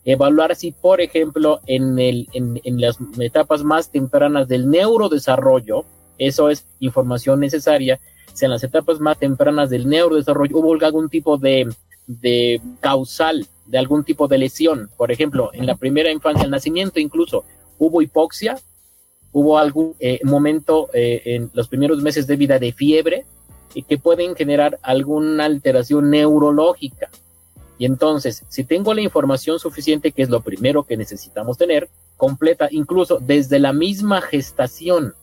[0.06, 5.86] Evaluar si, por ejemplo, en, el, en, en las etapas más tempranas del neurodesarrollo,
[6.17, 8.00] eso es información necesaria,
[8.33, 11.69] si en las etapas más tempranas del neurodesarrollo hubo algún tipo de,
[12.08, 14.89] de causal de algún tipo de lesión.
[14.97, 17.45] Por ejemplo, en la primera infancia, el nacimiento incluso,
[17.79, 18.57] hubo hipoxia,
[19.31, 23.25] hubo algún eh, momento eh, en los primeros meses de vida de fiebre
[23.73, 27.09] y que pueden generar alguna alteración neurológica.
[27.79, 32.67] Y entonces, si tengo la información suficiente, que es lo primero que necesitamos tener, completa,
[32.71, 35.15] incluso desde la misma gestación,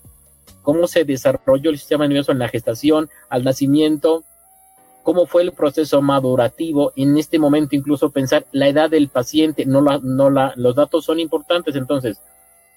[0.62, 4.24] cómo se desarrolló el sistema nervioso en la gestación, al nacimiento,
[5.02, 9.80] cómo fue el proceso madurativo, en este momento incluso pensar la edad del paciente, no
[9.80, 12.18] la, no la, los datos son importantes, entonces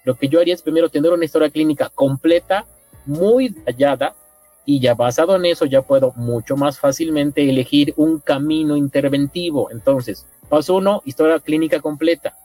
[0.04, 2.66] lo que yo haría es primero tener una historia clínica completa,
[3.06, 4.14] muy detallada,
[4.66, 9.70] y ya basado en eso ya puedo mucho más fácilmente elegir un camino interventivo.
[9.70, 12.36] Entonces, paso uno, historia clínica completa.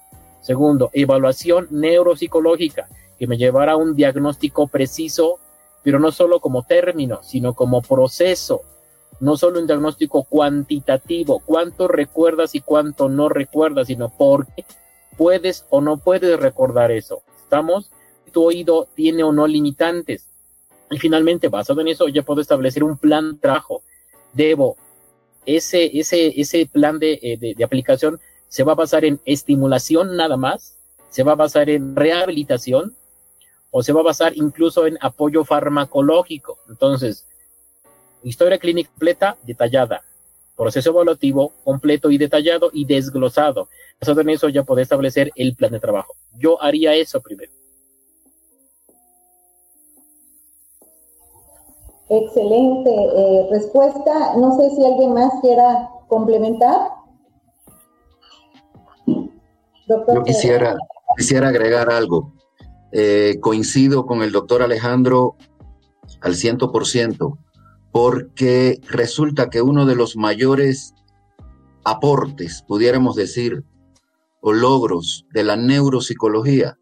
[0.42, 5.40] Segundo, evaluación neuropsicológica, que me llevará a un diagnóstico preciso,
[5.84, 8.62] pero no solo como término, sino como proceso
[9.20, 14.66] no solo un diagnóstico cuantitativo, cuánto recuerdas y cuánto no recuerdas, sino por qué
[15.18, 17.22] puedes o no puedes recordar eso.
[17.44, 17.92] ¿Estamos?
[18.32, 20.26] Tu oído tiene o no limitantes.
[20.92, 23.82] Y finalmente, basado en eso, ya puedo establecer un plan de.
[24.32, 24.78] Debo,
[25.46, 30.38] ese, ese, ese plan eh, de, de aplicación se va a basar en estimulación nada
[30.38, 30.78] más,
[31.10, 32.96] se va a basar en rehabilitación
[33.72, 36.58] o se va a basar incluso en apoyo farmacológico.
[36.68, 37.26] Entonces,
[38.24, 40.02] Historia clínica completa, detallada.
[40.56, 43.70] Proceso evaluativo completo y detallado y desglosado.
[44.00, 46.16] Basado en eso ya puede establecer el plan de trabajo.
[46.34, 47.52] Yo haría eso primero.
[52.10, 54.36] Excelente eh, respuesta.
[54.36, 56.92] No sé si alguien más quiera complementar.
[59.88, 60.78] Doctor Yo quisiera,
[61.16, 62.34] quisiera agregar algo.
[62.92, 65.36] Eh, coincido con el doctor Alejandro
[66.22, 67.38] al ciento por ciento
[67.92, 70.94] porque resulta que uno de los mayores
[71.84, 73.64] aportes, pudiéramos decir,
[74.42, 76.78] o logros de la neuropsicología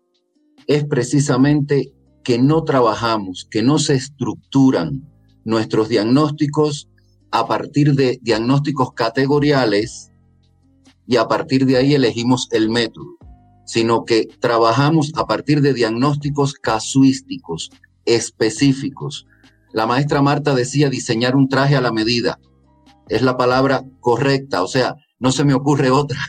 [0.68, 1.93] es precisamente
[2.24, 5.08] que no trabajamos, que no se estructuran
[5.45, 6.89] nuestros diagnósticos
[7.32, 10.12] a partir de diagnósticos categoriales
[11.08, 13.18] y a partir de ahí elegimos el método,
[13.66, 17.72] sino que trabajamos a partir de diagnósticos casuísticos,
[18.05, 19.26] específicos,
[19.74, 22.39] la maestra Marta decía diseñar un traje a la medida.
[23.09, 26.20] Es la palabra correcta, o sea, no se me ocurre otra.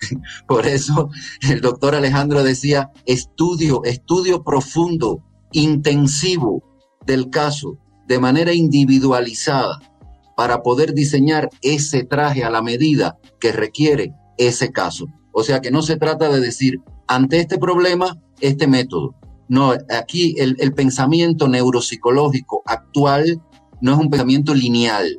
[0.48, 1.10] Por eso
[1.48, 5.22] el doctor Alejandro decía estudio, estudio profundo,
[5.52, 6.62] intensivo
[7.06, 9.78] del caso, de manera individualizada,
[10.36, 15.06] para poder diseñar ese traje a la medida que requiere ese caso.
[15.32, 19.14] O sea que no se trata de decir, ante este problema, este método.
[19.50, 23.42] No, aquí el, pensamiento neuropsicológico actual
[23.80, 25.18] no es un pensamiento lineal,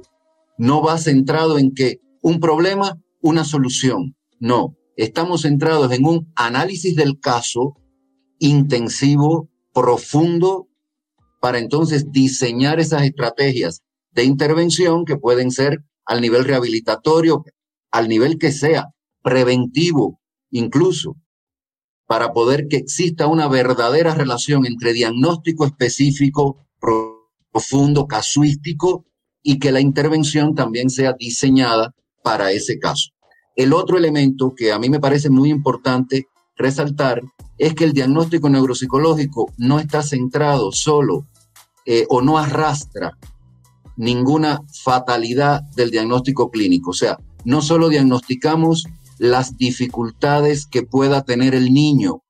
[0.58, 4.16] no va centrado en que un problema, una solución.
[4.40, 7.76] No, estamos centrados en un análisis del caso
[8.40, 10.70] intensivo, profundo,
[11.42, 17.44] para entonces diseñar esas estrategias de intervención que pueden ser al nivel rehabilitatorio,
[17.92, 18.92] al nivel que sea,
[19.24, 20.22] preventivo
[20.52, 21.18] incluso,
[22.12, 26.58] para poder que exista una verdadera relación entre diagnóstico específico,
[27.54, 29.06] profundo, casuístico,
[29.42, 33.12] y que la intervención también sea diseñada para ese caso.
[33.56, 37.22] El otro elemento que a mí me parece muy importante resaltar
[37.58, 41.28] es que el diagnóstico neuropsicológico no está centrado solo
[41.86, 43.18] eh, o no arrastra
[43.96, 46.90] ninguna fatalidad del diagnóstico clínico.
[46.90, 48.86] O sea, no solo diagnosticamos
[49.22, 52.24] las dificultades que pueda tener el niño.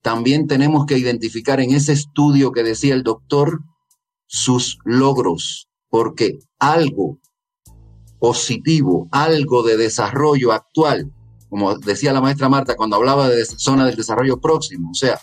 [0.00, 3.64] También tenemos que identificar en ese estudio que decía el doctor
[4.26, 7.18] sus logros, porque algo
[8.20, 11.12] positivo, algo de desarrollo actual,
[11.48, 15.20] como decía la maestra Marta cuando hablaba de zona del desarrollo próximo, o sea,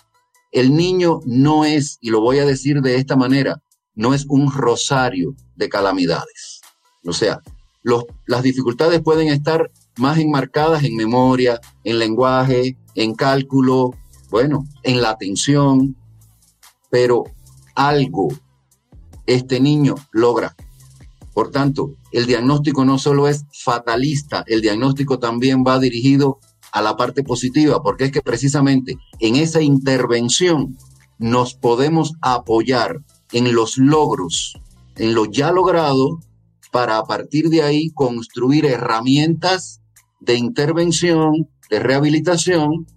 [0.51, 3.63] el niño no es, y lo voy a decir de esta manera,
[3.95, 6.59] no es un rosario de calamidades.
[7.05, 7.39] O sea,
[8.25, 13.91] las dificultades pueden estar más enmarcadas en memoria, en lenguaje, en cálculo,
[14.29, 15.95] bueno, en la atención,
[16.89, 17.23] pero
[17.75, 18.29] algo
[19.25, 20.55] este niño logra.
[21.33, 26.39] Por tanto, el diagnóstico no solo es fatalista, el diagnóstico también va dirigido
[26.71, 30.77] a la parte positiva, porque es que precisamente en esa intervención
[31.17, 32.99] nos podemos apoyar
[33.31, 34.57] en los logros,
[34.95, 36.19] en lo ya logrado,
[36.71, 39.80] para a partir de ahí construir herramientas
[40.21, 42.87] de intervención, de rehabilitación,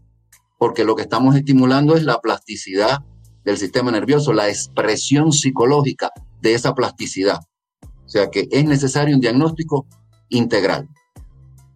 [0.58, 3.02] porque lo que estamos estimulando es la plasticidad
[3.44, 6.10] del sistema nervioso, la expresión psicológica
[6.40, 7.40] de esa plasticidad.
[7.82, 9.86] O sea que es necesario un diagnóstico
[10.28, 10.88] integral,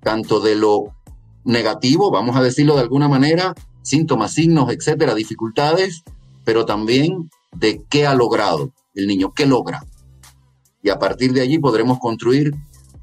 [0.02, 0.94] tanto de lo
[1.44, 6.02] negativo, vamos a decirlo de alguna manera, síntomas, signos, etcétera, dificultades,
[6.44, 9.82] pero también de qué ha logrado el niño, qué logra.
[10.82, 12.54] Y a partir de allí podremos construir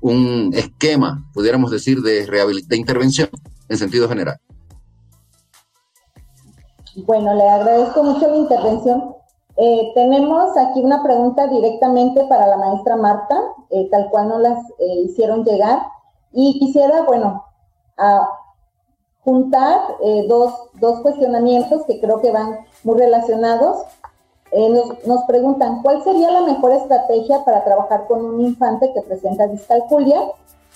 [0.06, 2.28] un esquema, pudiéramos decir, de,
[2.68, 3.28] de intervención
[3.68, 4.38] en sentido general.
[7.08, 9.16] Bueno, le agradezco mucho la intervención.
[9.58, 13.36] Eh, tenemos aquí una pregunta directamente para la maestra Marta,
[13.72, 15.82] eh, tal cual nos las eh, hicieron llegar.
[16.32, 17.44] Y quisiera, bueno,
[17.98, 18.30] a
[19.24, 19.80] juntar
[20.28, 23.84] dos, dos, cuestionamientos que creo que van muy relacionados.
[24.52, 29.48] Nos, nos, preguntan, ¿cuál sería la mejor estrategia para trabajar con un infante que presenta
[29.48, 30.22] discalculia?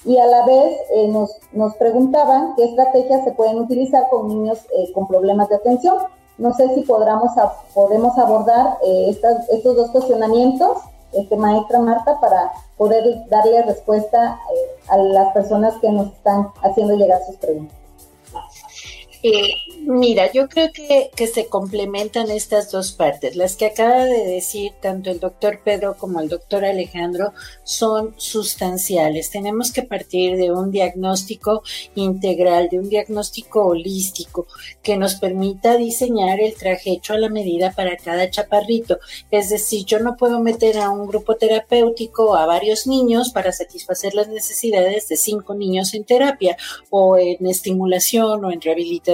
[0.06, 0.78] Y a la vez
[1.10, 4.60] nos, nos, preguntaban qué estrategias se pueden utilizar con niños
[4.94, 5.98] con problemas de atención.
[6.40, 9.18] No sé si podemos abordar eh,
[9.52, 10.78] estos dos cuestionamientos,
[11.12, 16.96] este, maestra Marta, para poder darle respuesta eh, a las personas que nos están haciendo
[16.96, 17.79] llegar sus preguntas.
[19.22, 19.52] Eh,
[19.82, 23.36] mira, yo creo que, que, se complementan estas dos partes.
[23.36, 29.30] Las que acaba de decir tanto el doctor Pedro como el doctor Alejandro son sustanciales.
[29.30, 31.64] Tenemos que partir de un diagnóstico
[31.96, 34.48] integral, de un diagnóstico holístico
[34.82, 39.00] que nos permita diseñar el traje hecho a la medida para cada chaparrito.
[39.32, 44.14] Es decir, yo no puedo meter a un grupo terapéutico a varios niños para satisfacer
[44.14, 46.56] las necesidades de cinco niños en terapia
[46.90, 49.09] o en estimulación o en rehabilitación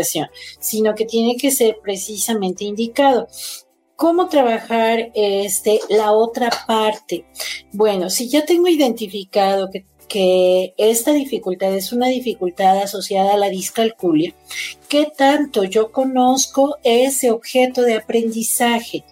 [0.59, 3.27] sino que tiene que ser precisamente indicado.
[3.95, 7.25] ¿Cómo trabajar este, la otra parte?
[7.71, 13.49] Bueno, si ya tengo identificado que, que esta dificultad es una dificultad asociada a la
[13.49, 14.35] discalculia,
[14.89, 19.05] ¿qué tanto yo conozco ese objeto de aprendizaje?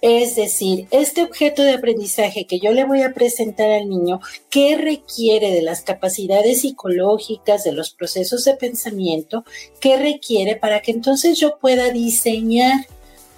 [0.00, 4.76] Es decir, este objeto de aprendizaje que yo le voy a presentar al niño, ¿qué
[4.76, 9.44] requiere de las capacidades psicológicas, de los procesos de pensamiento?
[9.80, 12.86] ¿Qué requiere para que entonces yo pueda diseñar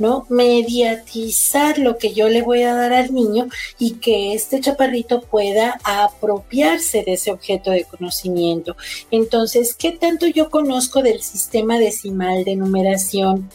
[0.01, 0.27] ¿no?
[0.31, 3.49] Mediatizar lo que yo le voy a dar al niño
[3.79, 8.77] y que este chaparrito pueda apropiarse de ese objeto de conocimiento.
[9.11, 13.51] Entonces, ¿qué tanto yo conozco del sistema decimal de numeración?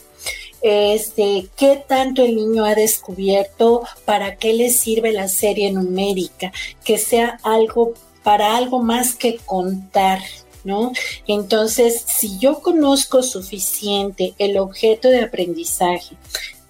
[0.66, 6.51] Este, qué tanto el niño ha descubierto, para qué le sirve la serie numérica,
[6.84, 7.93] que sea algo
[8.24, 10.20] para algo más que contar,
[10.63, 10.91] ¿no?
[11.28, 16.16] Entonces, si yo conozco suficiente el objeto de aprendizaje,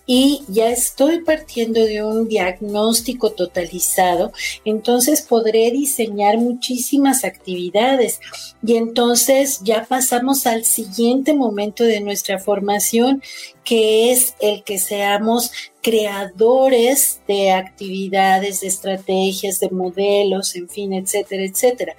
[0.06, 4.32] y ya estoy partiendo de un diagnóstico totalizado,
[4.64, 8.20] entonces podré diseñar muchísimas actividades.
[8.66, 13.22] Y entonces ya pasamos al siguiente momento de nuestra formación,
[13.64, 15.52] que es el que seamos
[15.82, 21.96] creadores de actividades, de estrategias, de modelos, en fin, etcétera, etcétera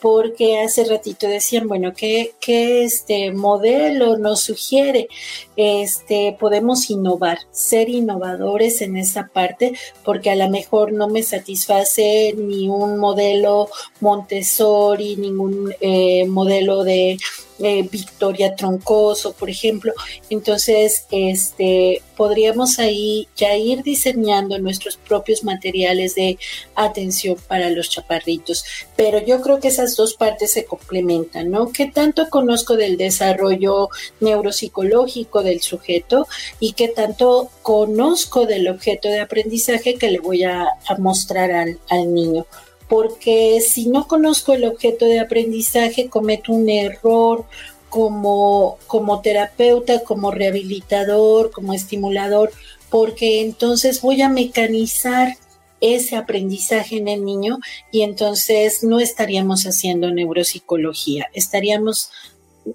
[0.00, 5.08] porque hace ratito decían, bueno, ¿qué, qué este modelo nos sugiere?
[5.56, 9.74] Este, podemos innovar, ser innovadores en esa parte,
[10.04, 13.68] porque a lo mejor no me satisface ni un modelo
[14.00, 17.18] Montessori, ningún eh, modelo de
[17.62, 19.92] eh, Victoria Troncoso, por ejemplo.
[20.30, 26.38] Entonces, este, podríamos ahí ya ir diseñando nuestros propios materiales de
[26.74, 28.64] atención para los chaparritos.
[28.96, 31.70] Pero yo creo que esas dos partes se complementan, ¿no?
[31.70, 33.88] ¿Qué tanto conozco del desarrollo
[34.20, 36.26] neuropsicológico del sujeto
[36.58, 40.66] y qué tanto conozco del objeto de aprendizaje que le voy a,
[40.98, 42.46] mostrar al, al niño?
[42.90, 47.46] Porque si no conozco el objeto de aprendizaje, cometo un error
[47.88, 52.50] como, como terapeuta, como rehabilitador, como estimulador,
[52.90, 55.36] porque entonces voy a mecanizar
[55.80, 57.60] ese aprendizaje en el niño
[57.92, 62.10] y entonces no estaríamos haciendo neuropsicología, estaríamos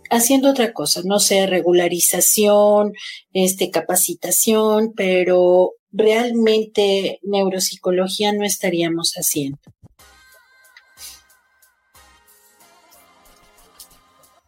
[0.09, 2.93] haciendo otra cosa, no sé, regularización,
[3.33, 9.59] este, capacitación, pero realmente neuropsicología no estaríamos haciendo.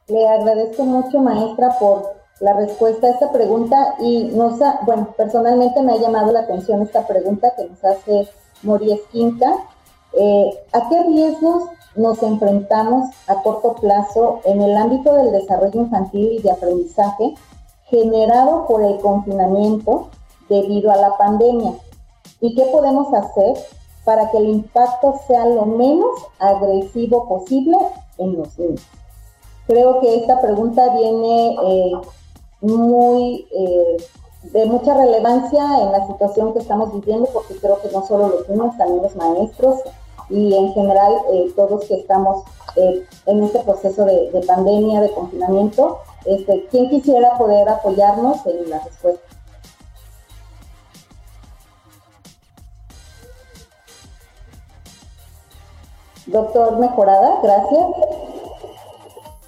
[0.10, 5.82] Le agradezco mucho, maestra, por la respuesta a esta pregunta y nos ha, bueno, personalmente
[5.82, 8.30] me ha llamado la atención esta pregunta que nos hace
[8.64, 9.54] Mori Esquinca.
[10.14, 11.64] Eh, ¿A qué riesgos
[11.98, 17.34] nos enfrentamos a corto plazo en el ámbito del desarrollo infantil y de aprendizaje
[17.88, 20.08] generado por el confinamiento
[20.48, 21.74] debido a la pandemia?
[22.40, 23.58] ¿Y qué podemos hacer
[24.06, 27.78] para que el impacto sea lo menos agresivo posible
[28.18, 28.88] en los niños?
[29.68, 31.92] Creo que esta pregunta viene eh,
[32.62, 33.98] muy eh,
[34.44, 38.50] de mucha relevancia en la situación que estamos viviendo, porque creo que no solo los
[38.50, 39.82] niños, también los maestros
[40.30, 42.44] y en general eh, todos que estamos
[43.26, 45.98] en este proceso de, de, pandemia, de confinamiento.
[46.26, 49.28] Este, ¿Quién quisiera poder apoyarnos en la respuesta?
[56.28, 58.37] Doctor Mejorada, gracias.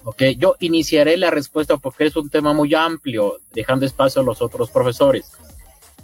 [0.04, 4.40] Ok, yo iniciaré la respuesta porque es un tema muy amplio, dejando espacio a los
[4.40, 5.30] otros profesores.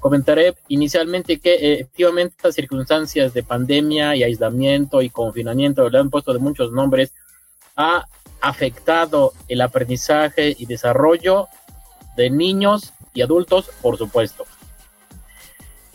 [0.00, 6.10] Comentaré inicialmente que eh, efectivamente estas circunstancias de pandemia y aislamiento y confinamiento, le han
[6.10, 7.14] puesto de muchos nombres,
[7.74, 8.04] ha
[8.42, 11.48] afectado el aprendizaje y desarrollo
[12.16, 14.44] de niños y adultos, por supuesto.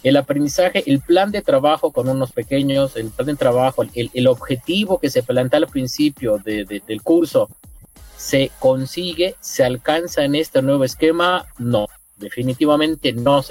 [0.01, 4.99] El aprendizaje, el plan de trabajo con unos pequeños, el plan de trabajo, el, objetivo
[4.99, 7.49] que se plantea al principio del curso,
[8.21, 11.47] ¿se consigue, se alcanza en este nuevo esquema?
[11.57, 13.41] No, definitivamente no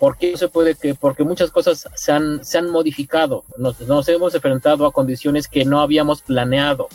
[0.00, 0.94] ¿Por qué no se puede que?
[0.94, 3.44] Porque muchas cosas se han, se han modificado.
[3.56, 6.88] Nos, nos, hemos enfrentado a condiciones que no habíamos planeado.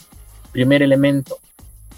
[0.51, 1.39] Primer elemento.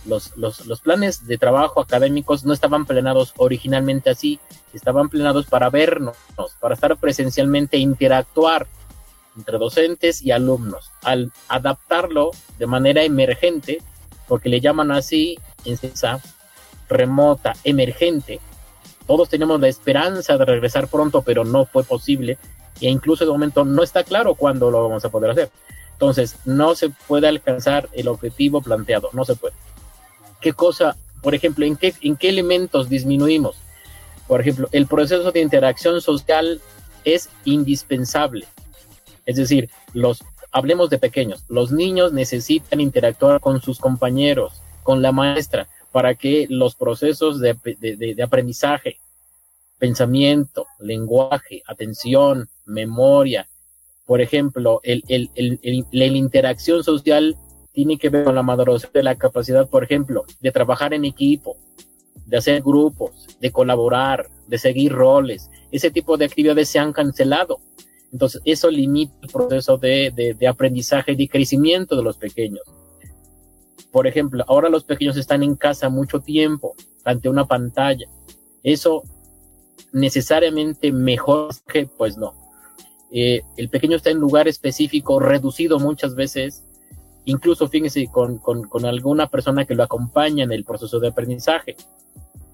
[0.06, 4.40] Los, los, los, planes de trabajo académicos no estaban planeados originalmente así.
[4.72, 6.16] Estaban planeados para vernos,
[6.62, 8.66] para estar presencialmente e interactuar
[9.36, 10.92] entre docentes y alumnos.
[11.02, 13.82] Al adaptarlo de manera emergente,
[14.28, 15.78] porque le llaman así, en
[16.90, 18.40] remota, emergente,
[19.06, 22.38] todos teníamos la esperanza de regresar pronto, pero no fue posible.
[22.80, 25.50] E incluso de momento no está claro cuándo lo vamos a poder hacer.
[25.94, 29.56] Entonces, no se puede alcanzar el objetivo planteado, no se puede.
[30.42, 33.56] ¿Qué cosa, por ejemplo, en qué, en qué elementos disminuimos?
[34.28, 36.62] Por ejemplo, el proceso de interacción social
[37.04, 38.46] es indispensable.
[39.26, 40.24] Es decir, los,
[40.54, 46.48] hablemos de pequeños, los niños necesitan interactuar con sus compañeros, con la maestra, para que
[46.50, 47.58] los procesos de,
[48.24, 49.00] aprendizaje,
[49.78, 53.50] pensamiento, lenguaje, atención, memoria,
[54.06, 55.04] por ejemplo, el,
[55.92, 57.38] la interacción social
[57.72, 61.58] tiene que ver con la maduración de la capacidad, por ejemplo, de trabajar en equipo,
[62.26, 65.50] de hacer grupos, de colaborar, de seguir roles.
[65.72, 67.60] Ese tipo de actividades se han cancelado.
[68.14, 72.64] Entonces, eso limita el proceso de, de aprendizaje y de crecimiento de los pequeños.
[73.92, 78.08] Por ejemplo, ahora los pequeños están en casa mucho tiempo ante una pantalla.
[78.64, 79.04] Eso
[79.92, 82.34] necesariamente mejor que, pues no.
[83.12, 86.64] Eh, el pequeño está en lugar específico, reducido muchas veces,
[87.26, 91.76] incluso fíjense con, con, alguna persona que lo acompaña en el proceso de aprendizaje.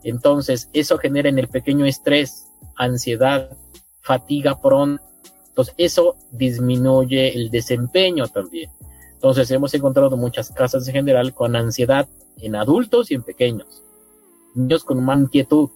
[0.03, 3.57] Entonces, eso genera en el pequeño estrés, ansiedad,
[4.01, 5.01] fatiga pronto.
[5.59, 8.71] Entonces, eso disminuye el desempeño también.
[9.15, 12.07] Entonces hemos encontrado muchas casas en general con ansiedad
[12.39, 13.83] en adultos y en pequeños.
[14.55, 15.69] Niños con más inquietud,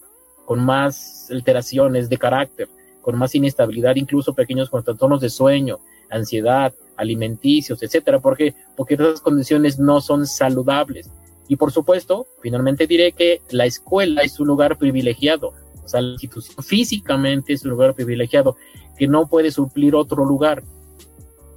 [0.46, 2.70] con más alteraciones de carácter,
[3.02, 9.20] con más inestabilidad, incluso pequeños con trastornos de sueño, ansiedad, alimenticios, etcétera, porque porque esas
[9.20, 11.10] condiciones no son saludables.
[11.46, 15.52] Y por supuesto, finalmente diré que la escuela es un lugar privilegiado,
[15.84, 18.56] o sea, la institución físicamente es un lugar privilegiado
[18.96, 20.62] que no puede suplir otro lugar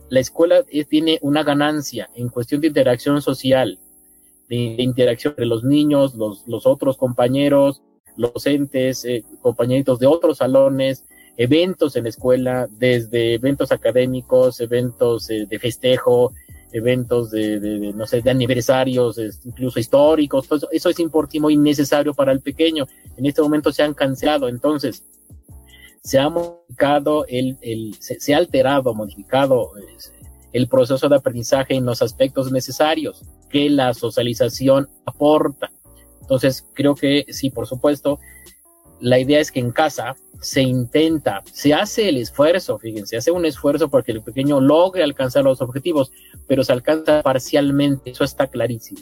[0.09, 3.79] la escuela tiene una ganancia en cuestión de interacción social,
[4.47, 7.81] de, interacción entre los niños, los, otros compañeros,
[8.15, 15.29] los docentes, eh, compañeritos de otros salones, eventos en la escuela, desde eventos académicos, eventos
[15.29, 16.33] eh, de festejo,
[16.71, 22.31] eventos de, no sé, de aniversarios, incluso históricos, eso, eso es importante y necesario para
[22.31, 22.87] el pequeño.
[23.17, 25.03] En este momento se han cancelado, entonces,
[26.07, 29.73] se ha modificado, el, el se, ha alterado, modificado
[30.53, 35.69] el proceso de aprendizaje en los aspectos necesarios que la socialización aporta.
[36.21, 38.19] Entonces, creo que sí, por supuesto,
[39.01, 43.31] la idea es que en casa se intenta, se hace el esfuerzo, fíjense, se hace
[43.31, 46.13] un esfuerzo para que el pequeño logre alcanzar los objetivos,
[46.47, 49.01] pero se alcanza parcialmente, eso está clarísimo.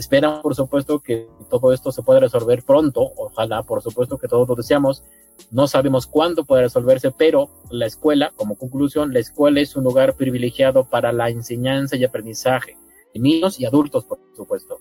[0.00, 4.48] Esperan, por supuesto, que todo esto se pueda resolver pronto, ojalá, por supuesto que todos
[4.48, 5.02] lo deseamos.
[5.50, 10.14] No sabemos cuándo puede resolverse, pero la escuela, como conclusión, la escuela es un lugar
[10.14, 12.78] privilegiado para la enseñanza y aprendizaje
[13.12, 14.80] de niños y adultos, por supuesto.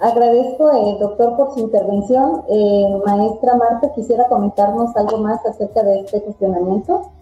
[0.00, 2.44] Agradezco, eh, doctor, por su intervención.
[2.48, 7.12] Eh, maestra Marta, quisiera comentarnos algo más acerca de este cuestionamiento.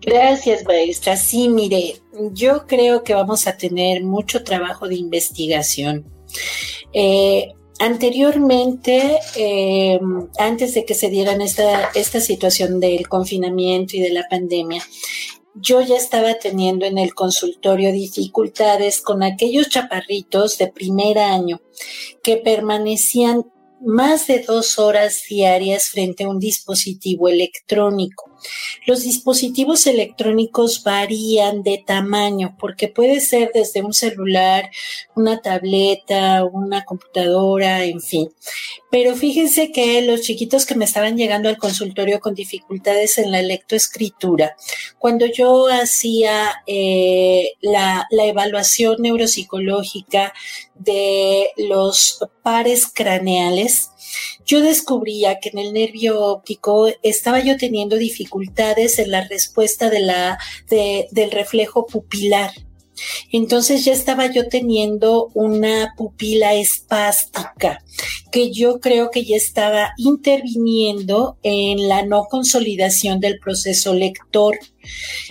[0.00, 1.16] Gracias, maestra.
[1.16, 1.94] Sí, mire,
[2.32, 6.04] yo creo que vamos a tener mucho trabajo de investigación.
[6.92, 9.18] Eh, anteriormente,
[10.38, 14.82] antes de que se dieran esta, esta situación del confinamiento y de la pandemia,
[15.54, 21.60] yo ya estaba teniendo en el consultorio dificultades con aquellos chaparritos de primer año
[22.22, 23.44] que permanecían
[23.80, 28.33] más de dos horas diarias frente a un dispositivo electrónico.
[28.86, 34.70] Los dispositivos electrónicos varían de tamaño porque puede ser desde un celular,
[35.14, 38.30] una tableta, una computadora, en fin.
[38.90, 43.42] Pero fíjense que los chiquitos que me estaban llegando al consultorio con dificultades en la
[43.42, 44.56] lectoescritura,
[44.98, 50.32] cuando yo hacía eh, la, la evaluación neuropsicológica
[50.74, 53.90] de los pares craneales,
[54.46, 61.30] yo descubría que en el nervio óptico estaba yo teniendo dificultades en la respuesta del
[61.30, 62.50] reflejo pupilar.
[63.32, 67.82] Entonces ya estaba yo teniendo una pupila espástica
[68.30, 74.58] que yo creo que ya estaba interviniendo en la no consolidación del proceso lector.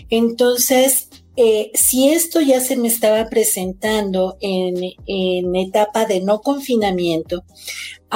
[0.10, 7.44] Entonces, eh, si esto ya se me estaba presentando en, en etapa de no confinamiento,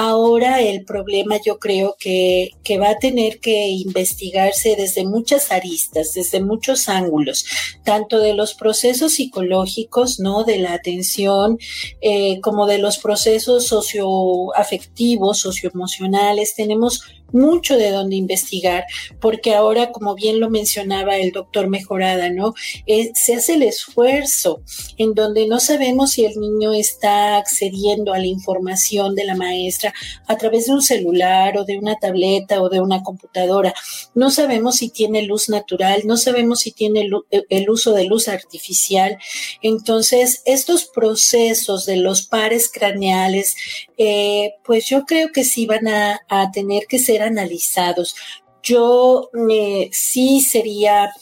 [0.00, 6.12] Ahora el problema yo creo que, que, va a tener que investigarse desde muchas aristas,
[6.14, 7.44] desde muchos ángulos,
[7.82, 10.44] tanto de los procesos psicológicos, ¿no?
[10.44, 11.58] De la atención,
[12.00, 16.54] eh, como de los procesos socioafectivos, socioemocionales.
[16.54, 17.02] Tenemos
[17.32, 18.84] mucho de dónde investigar,
[19.20, 22.54] porque ahora, como bien lo mencionaba el doctor Mejorada, ¿no?
[22.86, 24.62] Eh, se hace el esfuerzo
[24.96, 29.92] en donde no sabemos si el niño está accediendo a la información de la maestra
[30.26, 33.74] a través de un celular o de una tableta o de una computadora.
[34.14, 38.28] No sabemos si tiene luz natural, no sabemos si tiene eh, el uso de luz
[38.28, 39.18] artificial.
[39.62, 43.56] Entonces, estos procesos de los pares craneales,
[43.96, 48.14] eh, pues yo creo que sí van a, a tener que ser analizados.
[48.62, 51.12] Yo eh, sí sería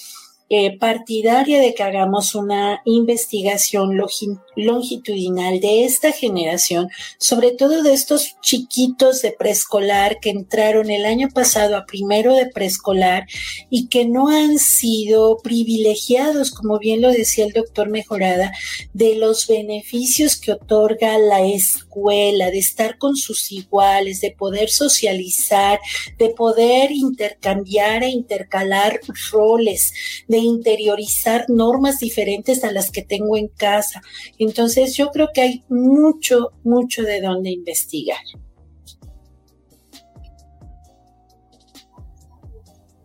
[0.48, 6.88] eh, partidaria de que hagamos una investigación longitudinal de esta generación,
[7.18, 12.46] sobre todo de estos chiquitos de preescolar que entraron el año pasado a primero de
[12.46, 13.26] preescolar
[13.70, 18.52] y que no han sido privilegiados, como bien lo decía el doctor Mejorada,
[18.94, 25.80] de los beneficios que otorga la escuela, de estar con sus iguales, de poder socializar,
[26.18, 29.00] de poder intercambiar e intercalar
[29.30, 29.92] roles,
[30.28, 34.02] de interiorizar normas diferentes a las que tengo en casa.
[34.46, 38.20] Entonces yo creo que hay mucho, mucho de dónde investigar.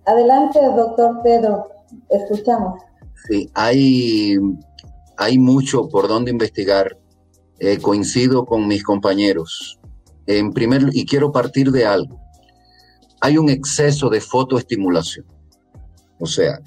[0.06, 1.68] Adelante, doctor Pedro,
[2.10, 2.84] escuchamos.
[3.28, 4.36] Sí, hay,
[5.18, 7.00] hay mucho por dónde investigar.
[7.58, 9.80] Eh, coincido con mis compañeros.
[10.28, 12.22] En primer, y quiero partir de algo.
[13.20, 15.26] Hay un exceso de fotoestimulación.
[16.20, 16.60] O sea,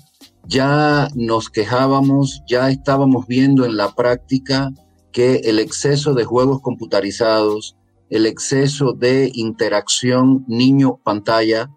[0.46, 4.72] ya nos quejábamos, ya estábamos viendo en la práctica
[5.12, 7.76] que el exceso de juegos computarizados,
[8.10, 11.70] el exceso de interacción niño-pantalla,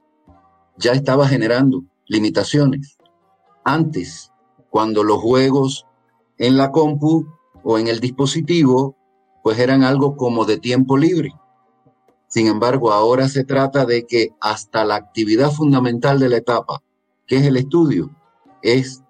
[0.77, 2.97] ya estaba generando limitaciones.
[3.63, 4.31] Antes,
[4.69, 5.85] cuando los juegos
[6.37, 7.25] en la compu
[7.63, 8.95] o en el dispositivo,
[9.43, 11.33] pues eran algo como de tiempo libre.
[12.27, 16.81] Sin embargo, ahora se trata de que hasta la actividad fundamental de la etapa,
[17.25, 18.09] que es el estudio,
[18.67, 19.01] es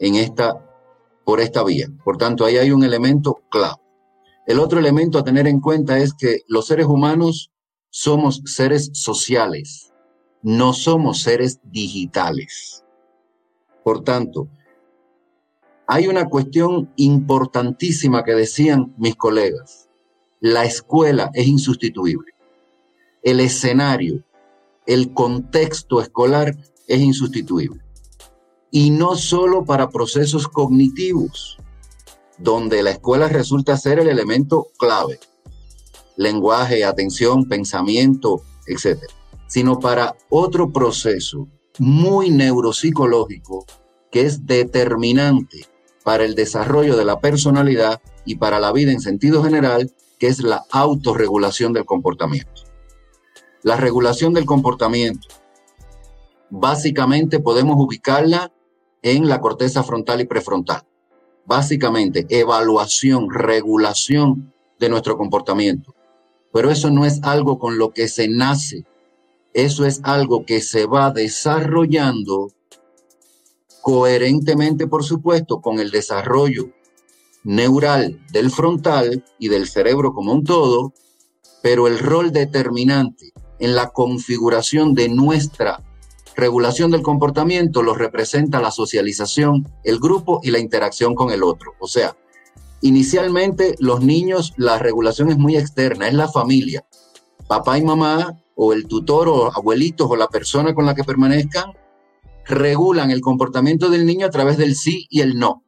[0.00, 0.64] en esta,
[1.24, 1.88] por esta vía.
[2.04, 3.80] Por tanto, ahí hay un elemento clave.
[4.46, 7.52] El otro elemento a tener en cuenta es que los seres humanos
[7.90, 9.92] somos seres sociales,
[10.42, 12.84] no somos seres digitales.
[13.82, 14.48] Por tanto,
[15.86, 19.88] hay una cuestión importantísima que decían mis colegas.
[20.40, 22.32] La escuela es insustituible.
[23.22, 24.24] El escenario,
[24.86, 26.54] el contexto escolar
[26.86, 27.83] es insustituible
[28.76, 31.58] y no solo para procesos cognitivos,
[32.38, 35.20] donde la escuela resulta ser el elemento clave,
[36.16, 38.98] lenguaje, atención, pensamiento, etc.,
[39.46, 41.46] sino para otro proceso
[41.78, 43.64] muy neuropsicológico
[44.10, 45.68] que es determinante
[46.02, 50.42] para el desarrollo de la personalidad y para la vida en sentido general, que es
[50.42, 52.64] la autorregulación del comportamiento.
[53.62, 55.28] La regulación del comportamiento,
[56.50, 58.50] básicamente podemos ubicarla
[59.04, 60.82] en la corteza frontal y prefrontal.
[61.44, 65.94] Básicamente, evaluación, regulación de nuestro comportamiento.
[66.52, 68.86] Pero eso no es algo con lo que se nace.
[69.52, 72.50] Eso es algo que se va desarrollando
[73.82, 76.70] coherentemente, por supuesto, con el desarrollo
[77.44, 80.94] neural del frontal y del cerebro como un todo,
[81.62, 85.82] pero el rol determinante en la configuración de nuestra
[86.36, 91.72] regulación del comportamiento lo representa la socialización, el grupo y la interacción con el otro.
[91.78, 92.16] O sea,
[92.80, 96.84] inicialmente los niños, la regulación es muy externa, es la familia.
[97.46, 101.72] Papá y mamá o el tutor o abuelitos o la persona con la que permanezcan
[102.46, 105.62] regulan el comportamiento del niño a través del sí y el no.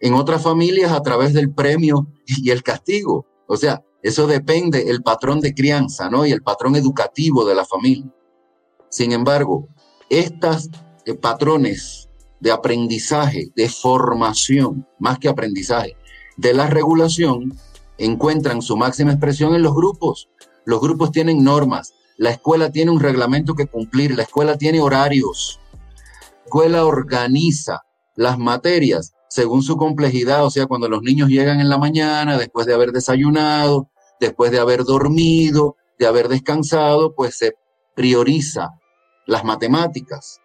[0.00, 3.26] En otras familias a través del premio y el castigo.
[3.46, 6.26] O sea, eso depende el patrón de crianza, ¿no?
[6.26, 8.12] Y el patrón educativo de la familia.
[8.94, 9.66] Sin embargo,
[10.08, 10.70] estos
[11.04, 15.96] eh, patrones de aprendizaje, de formación, más que aprendizaje,
[16.36, 17.58] de la regulación,
[17.98, 20.28] encuentran su máxima expresión en los grupos.
[20.64, 25.58] Los grupos tienen normas, la escuela tiene un reglamento que cumplir, la escuela tiene horarios,
[25.72, 27.80] la escuela organiza
[28.14, 32.64] las materias según su complejidad, o sea, cuando los niños llegan en la mañana, después
[32.64, 33.90] de haber desayunado,
[34.20, 37.54] después de haber dormido, de haber descansado, pues se
[37.96, 38.70] prioriza
[39.26, 40.40] las matemáticas.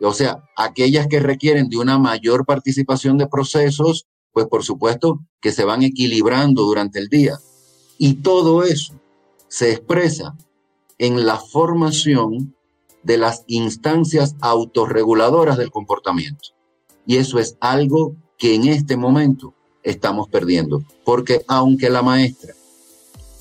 [0.00, 5.52] O sea, aquellas que requieren de una mayor participación de procesos, pues por supuesto que
[5.52, 7.38] se van equilibrando durante el día.
[7.98, 8.94] Y todo eso
[9.48, 10.36] se expresa
[10.98, 12.54] en la formación
[13.02, 16.50] de las instancias autorreguladoras del comportamiento.
[17.06, 22.54] Y eso es algo que en este momento estamos perdiendo, porque aunque la maestra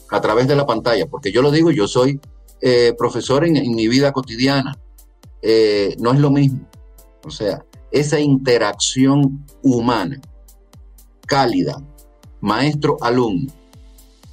[0.10, 2.20] a través de la pantalla, porque yo lo digo, yo soy
[2.62, 4.78] eh, profesor en, mi vida cotidiana,
[5.44, 6.62] eh, no es lo mismo.
[7.26, 10.20] O sea, esa interacción humana,
[11.28, 11.82] cálida,
[12.41, 13.52] maestro-alumno,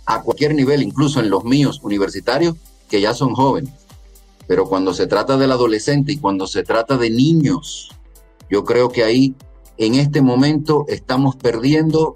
[0.07, 2.57] a cualquier nivel, incluso en los míos universitarios,
[2.89, 3.73] que ya son jóvenes.
[4.47, 7.91] Pero cuando se trata del adolescente y cuando se trata de niños,
[8.49, 9.35] yo creo que ahí,
[9.77, 12.15] en este momento, estamos perdiendo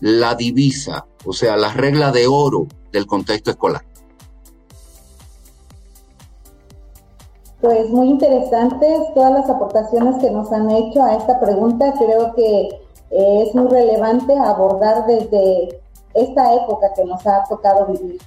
[0.00, 3.89] la divisa, o sea, la regla de oro del contexto escolar.
[7.60, 11.92] Pues muy interesantes todas las aportaciones que nos han hecho a esta pregunta.
[11.98, 12.68] Creo que
[13.10, 15.78] eh, es muy relevante abordar desde
[16.14, 18.18] esta época que nos ha tocado vivir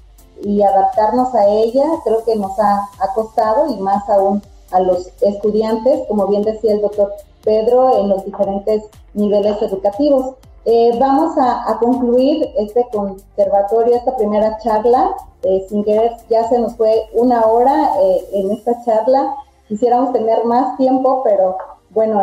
[0.43, 1.83] y adaptarnos a ella.
[2.03, 6.73] Creo que nos ha, ha costado y más aún a los estudiantes, como bien decía
[6.73, 7.11] el doctor
[7.43, 8.83] Pedro, en los diferentes
[9.15, 10.35] niveles educativos.
[10.65, 15.13] Eh, vamos a, concluir este conservatorio, esta primera charla.
[15.43, 19.35] Eh, sin querer, ya se nos fue una hora eh, en esta charla.
[19.67, 21.57] Quisiéramos tener más tiempo, pero
[21.89, 22.21] bueno,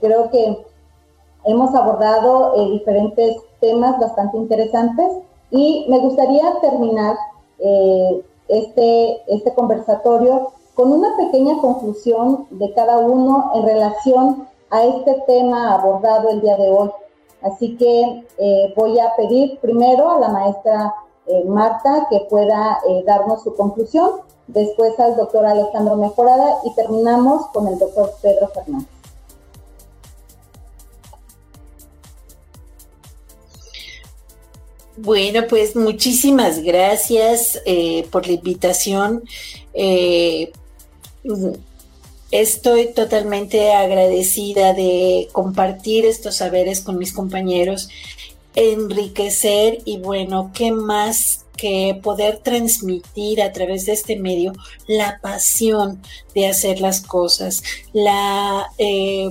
[0.00, 0.64] creo que
[1.44, 5.12] hemos abordado diferentes temas bastante interesantes
[5.50, 7.16] y me gustaría terminar
[8.48, 15.74] este, este conversatorio con una pequeña conclusión de cada uno en relación a este tema
[15.74, 16.90] abordado el día de hoy.
[17.44, 20.94] Así que eh, voy a pedir primero a la maestra
[21.26, 24.12] eh, Marta que pueda eh, darnos su conclusión,
[24.46, 28.88] después al doctor Alejandro Mejorada y terminamos con el doctor Pedro Fernández.
[34.96, 37.60] Bueno, pues muchísimas gracias
[38.10, 39.24] por la invitación.
[42.34, 47.90] Estoy totalmente agradecida de compartir estos saberes con mis compañeros,
[48.56, 54.52] enriquecer y bueno, ¿qué más que poder transmitir a través de este medio
[54.88, 56.02] la pasión
[56.34, 57.62] de hacer las cosas,
[57.92, 59.30] la eh,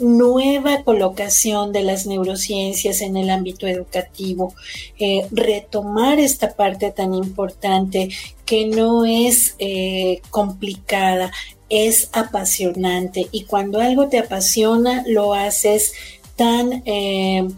[0.00, 4.54] nueva colocación de las neurociencias en el ámbito educativo,
[4.98, 8.08] eh, retomar esta parte tan importante
[8.44, 11.30] que no es eh, complicada,
[11.70, 15.92] es apasionante y cuando algo te apasiona lo haces
[16.36, 17.48] tan eh,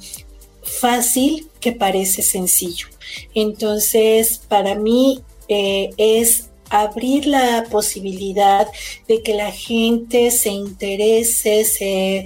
[0.62, 2.88] fácil que parece sencillo.
[3.34, 8.66] Entonces, para mí eh, es abrir la posibilidad
[9.06, 12.24] de que la gente se interese, se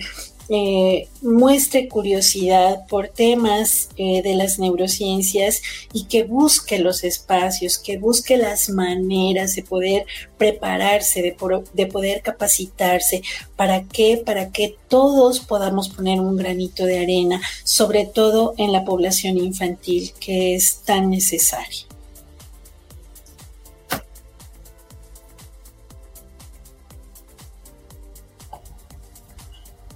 [0.48, 7.98] eh, muestre curiosidad por temas eh, de las neurociencias y que busque los espacios, que
[7.98, 10.06] busque las maneras de poder
[10.38, 11.36] prepararse, de,
[11.72, 13.22] de poder capacitarse.
[13.56, 14.22] ¿Para qué?
[14.24, 20.12] Para que todos podamos poner un granito de arena, sobre todo en la población infantil,
[20.20, 21.86] que es tan necesaria.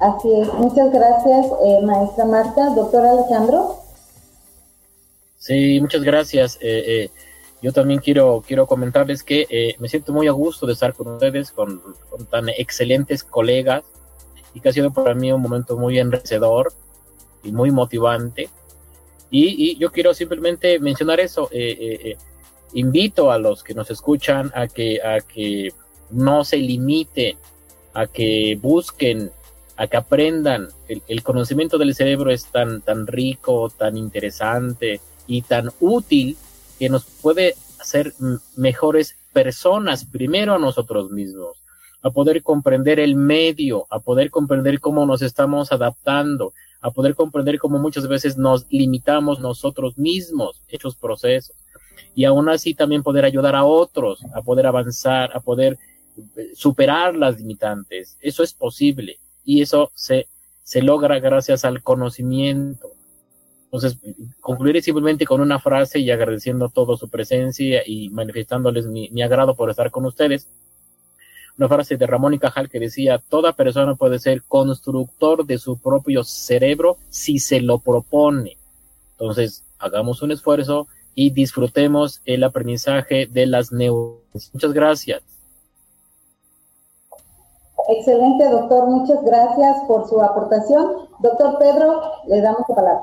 [0.01, 2.71] Así es, muchas gracias, eh, maestra Marta.
[2.75, 3.77] Doctor Alejandro.
[5.37, 6.57] Sí, muchas gracias.
[6.63, 7.11] Eh, eh,
[7.61, 11.51] yo también quiero, quiero comentarles que me siento muy a gusto de estar con ustedes,
[11.53, 11.83] con,
[12.31, 13.83] tan excelentes colegas,
[14.55, 16.73] y que ha sido para mí un momento muy enriquecedor
[17.45, 18.49] y muy motivante.
[19.31, 21.51] Y, yo quiero simplemente mencionar eso.
[22.73, 25.75] invito a los que nos escuchan a que, a que
[26.09, 27.37] no se limite,
[27.93, 29.31] a que busquen
[29.81, 30.69] a que aprendan.
[30.89, 36.37] El, conocimiento del cerebro es tan, tan rico, tan interesante y tan útil
[36.79, 38.13] que nos puede hacer
[38.57, 41.57] mejores personas, primero a nosotros mismos.
[42.03, 46.53] a poder comprender el medio, a poder comprender cómo nos estamos adaptando,
[46.83, 51.57] a poder comprender cómo muchas veces nos limitamos nosotros mismos, hechos procesos,
[52.15, 55.79] y aún así también poder ayudar a otros a poder avanzar, a poder
[56.37, 58.19] eh, superar las limitantes.
[58.21, 59.19] Eso es posible
[59.51, 60.29] y eso se,
[60.63, 62.93] se logra gracias al conocimiento.
[63.65, 63.99] Entonces,
[64.39, 69.69] concluiré simplemente con una frase y agradeciendo todo su presencia y manifestándoles mi, agrado por
[69.69, 70.49] estar con ustedes
[71.59, 75.77] una frase de Ramón y Cajal que decía, toda persona puede ser constructor de su
[75.79, 78.57] propio cerebro si se lo propone.
[79.19, 80.87] Entonces, hagamos un esfuerzo
[81.17, 84.51] y disfrutemos el aprendizaje de las neuronas.
[84.55, 85.23] Muchas gracias.
[87.91, 88.89] Excelente, doctor.
[88.89, 91.09] Muchas gracias por su aportación.
[91.19, 93.03] Doctor Pedro, le damos la palabra.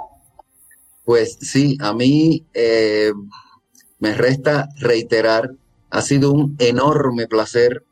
[1.03, 3.11] Pues sí, a mí eh,
[3.99, 5.51] me resta reiterar,
[5.89, 7.83] ha sido un enorme placer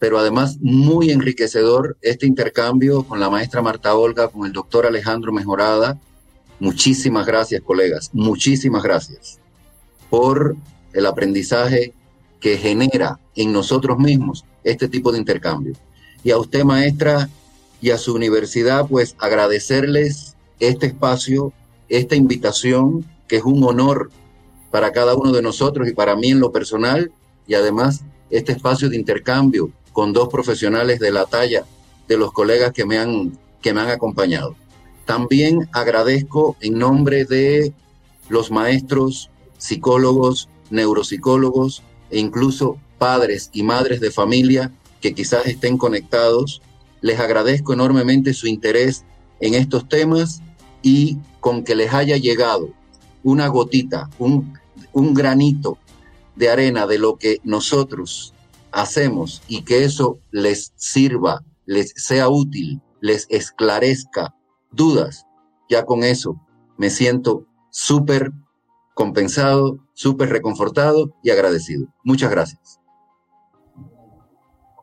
[0.00, 5.30] pero además muy enriquecedor este intercambio con la maestra Marta Olga, con el doctor Alejandro
[5.30, 5.98] Mejorada.
[6.58, 9.38] Muchísimas gracias, colegas, muchísimas gracias
[10.08, 10.56] por
[10.94, 11.92] el aprendizaje
[12.40, 15.74] que genera en nosotros mismos este tipo de intercambio.
[16.22, 17.28] Y a usted, maestra,
[17.80, 21.52] y a su universidad, pues agradecerles este espacio,
[21.88, 24.10] esta invitación, que es un honor
[24.70, 27.10] para cada uno de nosotros y para mí en lo personal,
[27.46, 31.64] y además este espacio de intercambio con dos profesionales de la talla
[32.06, 34.54] de los colegas que me han, que me han acompañado.
[35.06, 37.72] También agradezco en nombre de
[38.28, 46.62] los maestros, psicólogos, neuropsicólogos e incluso padres y madres de familia que quizás estén conectados.
[47.00, 49.04] Les agradezco enormemente su interés
[49.40, 50.42] en estos temas
[50.82, 52.70] y con que les haya llegado
[53.22, 54.58] una gotita, un,
[54.92, 55.78] un granito
[56.36, 58.34] de arena de lo que nosotros
[58.72, 64.34] hacemos y que eso les sirva, les sea útil, les esclarezca
[64.70, 65.26] dudas,
[65.68, 66.40] ya con eso
[66.78, 68.32] me siento súper
[68.94, 71.86] compensado, súper reconfortado y agradecido.
[72.04, 72.69] Muchas gracias.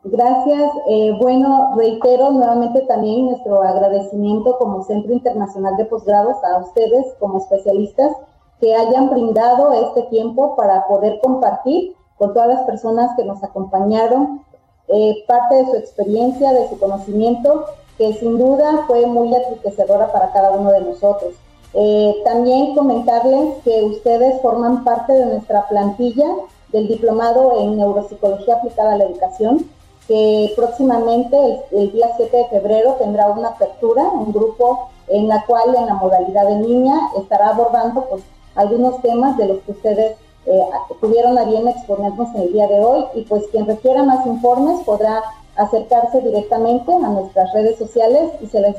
[0.09, 0.71] Gracias.
[0.87, 7.39] Eh, bueno, reitero nuevamente también nuestro agradecimiento como Centro Internacional de Posgrados a ustedes como
[7.39, 8.13] especialistas
[8.61, 14.45] que hayan brindado este tiempo para poder compartir con todas las personas que nos acompañaron,
[14.87, 17.65] eh, parte de su experiencia, de su conocimiento,
[17.97, 21.33] que sin duda fue muy enriquecedora para cada uno de nosotros.
[21.73, 26.27] Eh, también comentarles que ustedes forman parte de nuestra plantilla
[26.71, 29.69] del diplomado en neuropsicología aplicada a la educación,
[30.07, 31.37] que próximamente
[31.71, 35.95] el, día 7 de febrero tendrá una apertura, un grupo en la cual en la
[35.95, 38.23] modalidad de línea estará abordando pues,
[38.55, 40.61] algunos temas de los que ustedes eh,
[41.01, 44.79] tuvieron a bien exponernos en el día de hoy y pues quien requiera más informes
[44.85, 45.21] podrá
[45.57, 48.75] acercarse directamente a nuestras redes sociales y se les,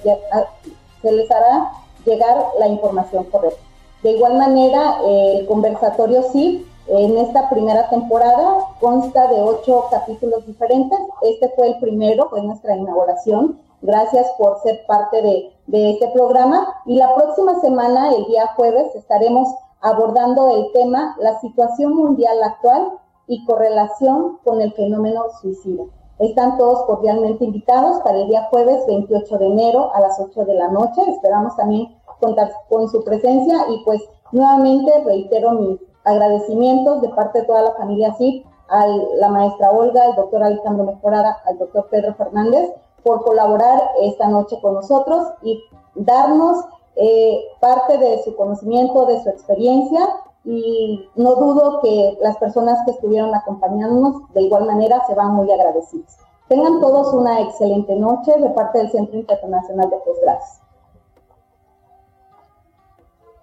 [1.02, 1.72] se les hará
[2.06, 3.60] llegar la información correcta.
[4.02, 10.98] De igual manera, el conversatorio sí, en esta primera temporada consta de ocho capítulos diferentes.
[11.22, 13.60] Este fue el primero, fue nuestra inauguración.
[13.82, 16.66] Gracias por ser parte de, de este programa.
[16.86, 19.48] Y la próxima semana, el día jueves, estaremos
[19.80, 22.92] abordando el tema la situación mundial actual
[23.26, 25.84] y correlación con el fenómeno suicida.
[26.18, 30.54] Están todos cordialmente invitados para el día jueves 28 de enero a las 8 de
[30.54, 31.02] la noche.
[31.06, 35.78] Esperamos también contar con su presencia y pues nuevamente reitero mis
[36.08, 40.84] agradecimientos de parte de toda la familia CIP a la maestra Olga, al doctor Alejandro
[40.84, 42.70] Mejorada, al doctor Pedro Fernández
[43.02, 45.62] por colaborar esta noche con nosotros y
[45.94, 46.64] darnos
[46.96, 50.00] eh, parte de su conocimiento, de su experiencia
[50.44, 55.50] y no dudo que las personas que estuvieron acompañándonos de igual manera se van muy
[55.50, 56.16] agradecidos.
[56.48, 60.60] Tengan todos una excelente noche de parte del Centro Internacional de Posgrados.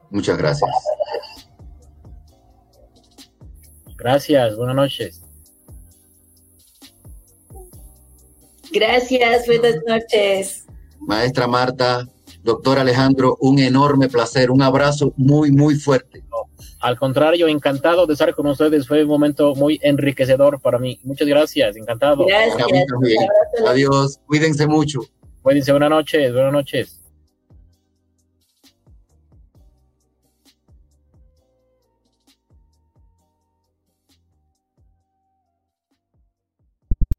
[0.09, 1.44] Muchas gracias.
[4.05, 5.21] Gracias, buenas noches.
[8.71, 10.65] Gracias, buenas noches.
[10.99, 12.07] Maestra Marta,
[12.43, 16.23] Doctor Alejandro, un enorme placer, un abrazo muy, muy fuerte.
[16.81, 20.99] Al contrario, encantado de estar con ustedes, fue un momento muy enriquecedor para mí.
[21.01, 22.27] Muchas gracias, encantado.
[22.27, 22.67] Gracias.
[23.67, 24.99] Adiós, cuídense mucho.
[25.41, 27.04] Cuídense, buenas noches, buenas noches.